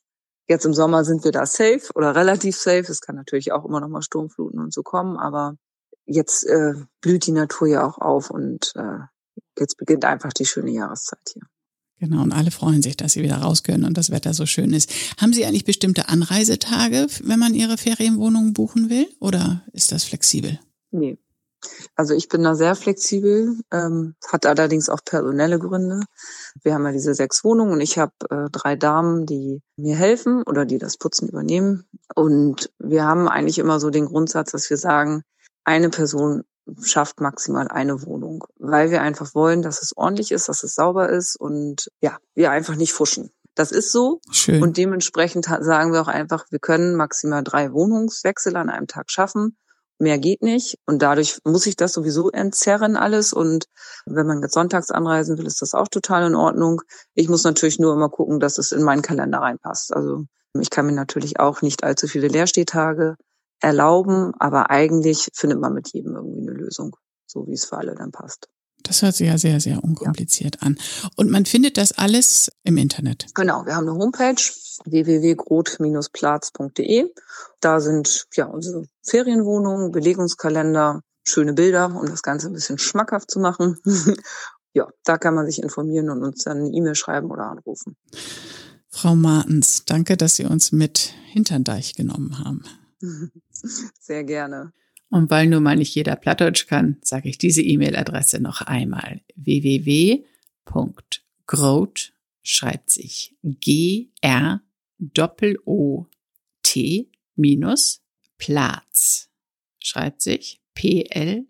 jetzt 0.49 0.65
im 0.65 0.75
Sommer 0.75 1.05
sind 1.05 1.25
wir 1.25 1.33
da 1.33 1.47
safe 1.47 1.93
oder 1.95 2.15
relativ 2.15 2.57
safe. 2.57 2.91
Es 2.91 3.01
kann 3.01 3.17
natürlich 3.17 3.53
auch 3.53 3.65
immer 3.65 3.81
noch 3.81 3.89
mal 3.89 4.03
Sturmfluten 4.03 4.61
und 4.61 4.73
so 4.73 4.83
kommen, 4.83 5.17
aber 5.17 5.57
jetzt 6.07 6.45
äh, 6.47 6.75
blüht 7.01 7.27
die 7.27 7.33
Natur 7.33 7.69
ja 7.69 7.87
auch 7.87 7.99
auf 7.99 8.31
und 8.31 8.73
äh, 8.77 8.99
jetzt 9.59 9.77
beginnt 9.77 10.05
einfach 10.05 10.33
die 10.33 10.47
schöne 10.47 10.71
Jahreszeit 10.71 11.21
hier. 11.33 11.43
Genau, 12.01 12.23
und 12.23 12.33
alle 12.33 12.51
freuen 12.51 12.81
sich, 12.81 12.97
dass 12.97 13.13
sie 13.13 13.23
wieder 13.23 13.37
raus 13.37 13.63
können 13.63 13.85
und 13.85 13.99
das 13.99 14.11
Wetter 14.11 14.33
so 14.33 14.47
schön 14.47 14.73
ist. 14.73 14.91
Haben 15.21 15.35
Sie 15.35 15.45
eigentlich 15.45 15.67
bestimmte 15.67 16.09
Anreisetage, 16.09 17.07
wenn 17.23 17.39
man 17.39 17.55
Ihre 17.55 17.77
Ferienwohnung 17.77 18.55
buchen 18.55 18.89
will, 18.89 19.07
oder 19.21 19.63
ist 19.75 19.93
das 19.93 20.05
flexibel? 20.05 20.59
Nee. 20.91 21.19
Also 21.95 22.15
ich 22.15 22.31
bin 22.31 22.43
da 22.43 22.55
sehr 22.55 22.75
flexibel, 22.75 23.59
ähm, 23.71 24.15
hat 24.27 24.47
allerdings 24.47 24.89
auch 24.89 25.05
personelle 25.05 25.59
Gründe. 25.59 26.01
Wir 26.63 26.73
haben 26.73 26.87
ja 26.87 26.93
diese 26.93 27.13
sechs 27.13 27.45
Wohnungen 27.45 27.73
und 27.73 27.81
ich 27.83 27.99
habe 27.99 28.13
äh, 28.31 28.49
drei 28.51 28.77
Damen, 28.77 29.27
die 29.27 29.61
mir 29.77 29.95
helfen 29.95 30.43
oder 30.45 30.65
die 30.65 30.79
das 30.79 30.97
Putzen 30.97 31.29
übernehmen. 31.29 31.85
Und 32.15 32.73
wir 32.79 33.05
haben 33.05 33.29
eigentlich 33.29 33.59
immer 33.59 33.79
so 33.79 33.91
den 33.91 34.07
Grundsatz, 34.07 34.53
dass 34.53 34.71
wir 34.71 34.79
sagen, 34.79 35.23
eine 35.65 35.91
Person 35.91 36.45
schafft 36.83 37.21
maximal 37.21 37.69
eine 37.69 38.03
Wohnung, 38.05 38.45
weil 38.59 38.91
wir 38.91 39.03
einfach 39.03 39.35
wollen, 39.35 39.63
dass 39.63 39.83
es 39.83 39.97
ordentlich 39.97 40.33
ist, 40.33 40.49
dass 40.49 40.63
es 40.63 40.75
sauber 40.75 41.09
ist 41.09 41.37
und 41.37 41.91
ja, 42.01 42.19
wir 42.35 42.51
einfach 42.51 42.77
nicht 42.77 42.93
fuschen. 42.93 43.31
Das 43.55 43.73
ist 43.73 43.93
so. 43.93 44.21
Schön. 44.31 44.63
Und 44.63 44.77
dementsprechend 44.77 45.45
sagen 45.45 45.93
wir 45.93 46.01
auch 46.01 46.09
einfach, 46.09 46.47
wir 46.51 46.61
können 46.61 46.95
maximal 46.95 47.43
drei 47.43 47.73
Wohnungswechsel 47.73 48.57
an 48.57 48.71
einem 48.71 48.87
Tag 48.87 49.11
schaffen. 49.11 49.57
Mehr 49.99 50.19
geht 50.19 50.41
nicht. 50.43 50.79
Und 50.87 51.03
dadurch 51.03 51.41
muss 51.45 51.67
ich 51.67 51.77
das 51.77 51.93
sowieso 51.93 52.31
entzerren 52.31 52.97
alles. 52.97 53.33
Und 53.33 53.67
wenn 54.07 54.27
man 54.27 54.41
jetzt 54.41 54.55
sonntags 54.55 54.91
anreisen 54.91 55.37
will, 55.37 55.47
ist 55.47 55.61
das 55.61 55.75
auch 55.75 55.89
total 55.89 56.27
in 56.29 56.35
Ordnung. 56.35 56.81
Ich 57.15 57.29
muss 57.29 57.45
natürlich 57.45 57.79
nur 57.79 57.93
immer 57.93 58.09
gucken, 58.09 58.41
dass 58.41 58.57
es 58.57 58.73
in 58.73 58.83
meinen 58.83 59.03
Kalender 59.03 59.39
reinpasst. 59.39 59.93
Also 59.93 60.25
ich 60.59 60.71
kann 60.71 60.87
mir 60.87 60.93
natürlich 60.93 61.39
auch 61.39 61.61
nicht 61.61 61.85
allzu 61.85 62.07
viele 62.07 62.29
Leerstehtage 62.29 63.17
erlauben, 63.61 64.33
aber 64.39 64.71
eigentlich 64.71 65.29
findet 65.35 65.61
man 65.61 65.75
mit 65.75 65.93
jedem 65.93 66.17
irgendwie 66.17 66.41
eine 66.41 66.53
Lösung, 66.53 66.97
so 67.27 67.47
wie 67.47 67.55
es 67.55 67.65
für 67.65 67.79
alle 67.79 67.95
dann 67.95 68.11
passt. 68.11 68.49
Das 68.83 69.03
hört 69.03 69.15
sich 69.15 69.29
ja 69.29 69.39
sehr, 69.39 69.61
sehr 69.61 69.85
unkompliziert 69.85 70.57
ja. 70.61 70.67
an. 70.67 70.77
Und 71.17 71.31
man 71.31 71.47
findet 71.47 71.77
das 71.77 71.93
alles 71.93 72.51
im 72.65 72.79
Internet. 72.79 73.27
Genau, 73.35 73.65
wir 73.67 73.77
haben 73.77 73.89
eine 73.89 73.97
Homepage 73.99 74.43
www.grot-platz.de. 74.85 77.13
Da 77.61 77.81
sind 77.81 78.27
ja 78.35 78.47
unsere 78.47 78.87
Ferienwohnungen, 79.03 79.93
Belegungskalender, 79.93 81.03
schöne 81.25 81.53
Bilder, 81.53 81.95
um 81.95 82.07
das 82.07 82.23
Ganze 82.23 82.47
ein 82.49 82.55
bisschen 82.55 82.79
schmackhaft 82.79 83.31
zu 83.31 83.39
machen. 83.41 83.77
ja, 84.73 84.89
da 85.05 85.19
kann 85.19 85.35
man 85.35 85.45
sich 85.47 85.63
informieren 85.63 86.09
und 86.11 86.25
uns 86.25 86.45
dann 86.45 86.57
eine 86.59 86.71
E-Mail 86.71 86.95
schreiben 86.95 87.31
oder 87.31 87.51
anrufen. 87.51 87.99
Frau 88.89 89.15
Martens, 89.15 89.85
danke, 89.85 90.17
dass 90.17 90.37
Sie 90.37 90.47
uns 90.47 90.73
mit 90.73 91.13
Hinterndeich 91.33 91.95
genommen 91.95 92.39
haben. 92.39 92.65
Sehr 94.01 94.25
gerne. 94.25 94.73
Und 95.09 95.31
weil 95.31 95.47
nun 95.49 95.63
mal 95.63 95.77
nicht 95.77 95.95
jeder 95.95 96.17
Plattdeutsch 96.17 96.67
kann, 96.67 96.97
sage 97.03 97.29
ich 97.29 97.39
diese 97.39 97.63
E-Mail-Adresse 97.63 98.41
noch 98.41 98.63
einmal. 98.63 99.21
www.grot 99.35 100.33
schreibt 102.43 102.91
sich 102.91 103.37
G-R 103.43 104.63
Doppel-O-T 104.99 106.11
minus 107.37 108.03
Platz 108.39 109.31
schreibt 109.83 110.23
sich 110.23 110.61
P-L-A-T-S.de. 110.75 111.47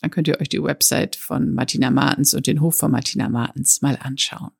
Dann 0.00 0.10
könnt 0.10 0.28
ihr 0.28 0.40
euch 0.40 0.48
die 0.48 0.62
Website 0.62 1.16
von 1.16 1.52
Martina 1.52 1.90
Martens 1.90 2.34
und 2.34 2.46
den 2.46 2.60
Hof 2.60 2.76
von 2.76 2.90
Martina 2.90 3.28
Martens 3.28 3.82
mal 3.82 3.98
anschauen. 4.00 4.50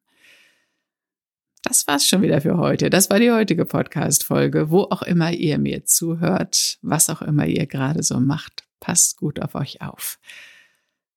Das 1.63 1.87
war's 1.87 2.09
schon 2.09 2.23
wieder 2.23 2.41
für 2.41 2.57
heute. 2.57 2.91
Das 2.91 3.09
war 3.09 3.21
die 3.21 3.31
heutige 3.31 3.65
Podcast-Folge. 3.65 4.71
Wo 4.71 4.83
auch 4.83 5.03
immer 5.03 5.33
ihr 5.33 5.59
mir 5.59 5.85
zuhört, 5.85 6.79
was 6.83 7.09
auch 7.09 7.23
immer 7.23 7.47
ihr 7.47 7.67
gerade 7.67 8.03
so 8.03 8.19
macht, 8.19 8.65
passt 8.81 9.17
gut 9.17 9.41
auf 9.41 9.55
euch 9.55 9.81
auf. 9.81 10.19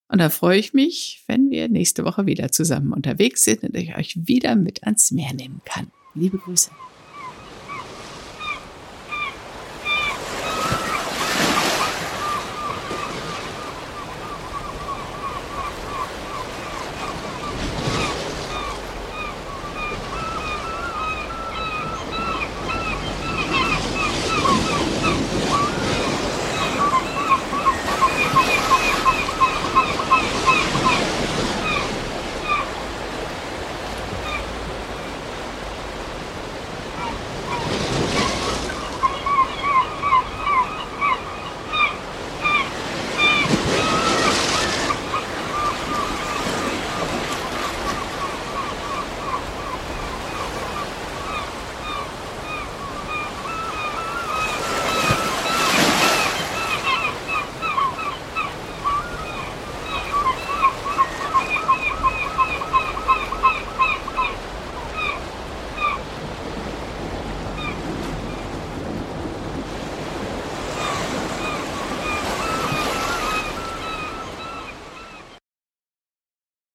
Und 0.08 0.20
da 0.20 0.30
freue 0.30 0.58
ich 0.58 0.72
mich, 0.72 1.24
wenn 1.26 1.50
wir 1.50 1.68
nächste 1.68 2.04
Woche 2.04 2.26
wieder 2.26 2.52
zusammen 2.52 2.92
unterwegs 2.92 3.42
sind 3.42 3.64
und 3.64 3.76
ich 3.76 3.96
euch 3.96 4.16
wieder 4.28 4.54
mit 4.54 4.84
ans 4.84 5.10
Meer 5.10 5.34
nehmen 5.34 5.62
kann. 5.64 5.90
Liebe 6.14 6.38
Grüße. 6.38 6.70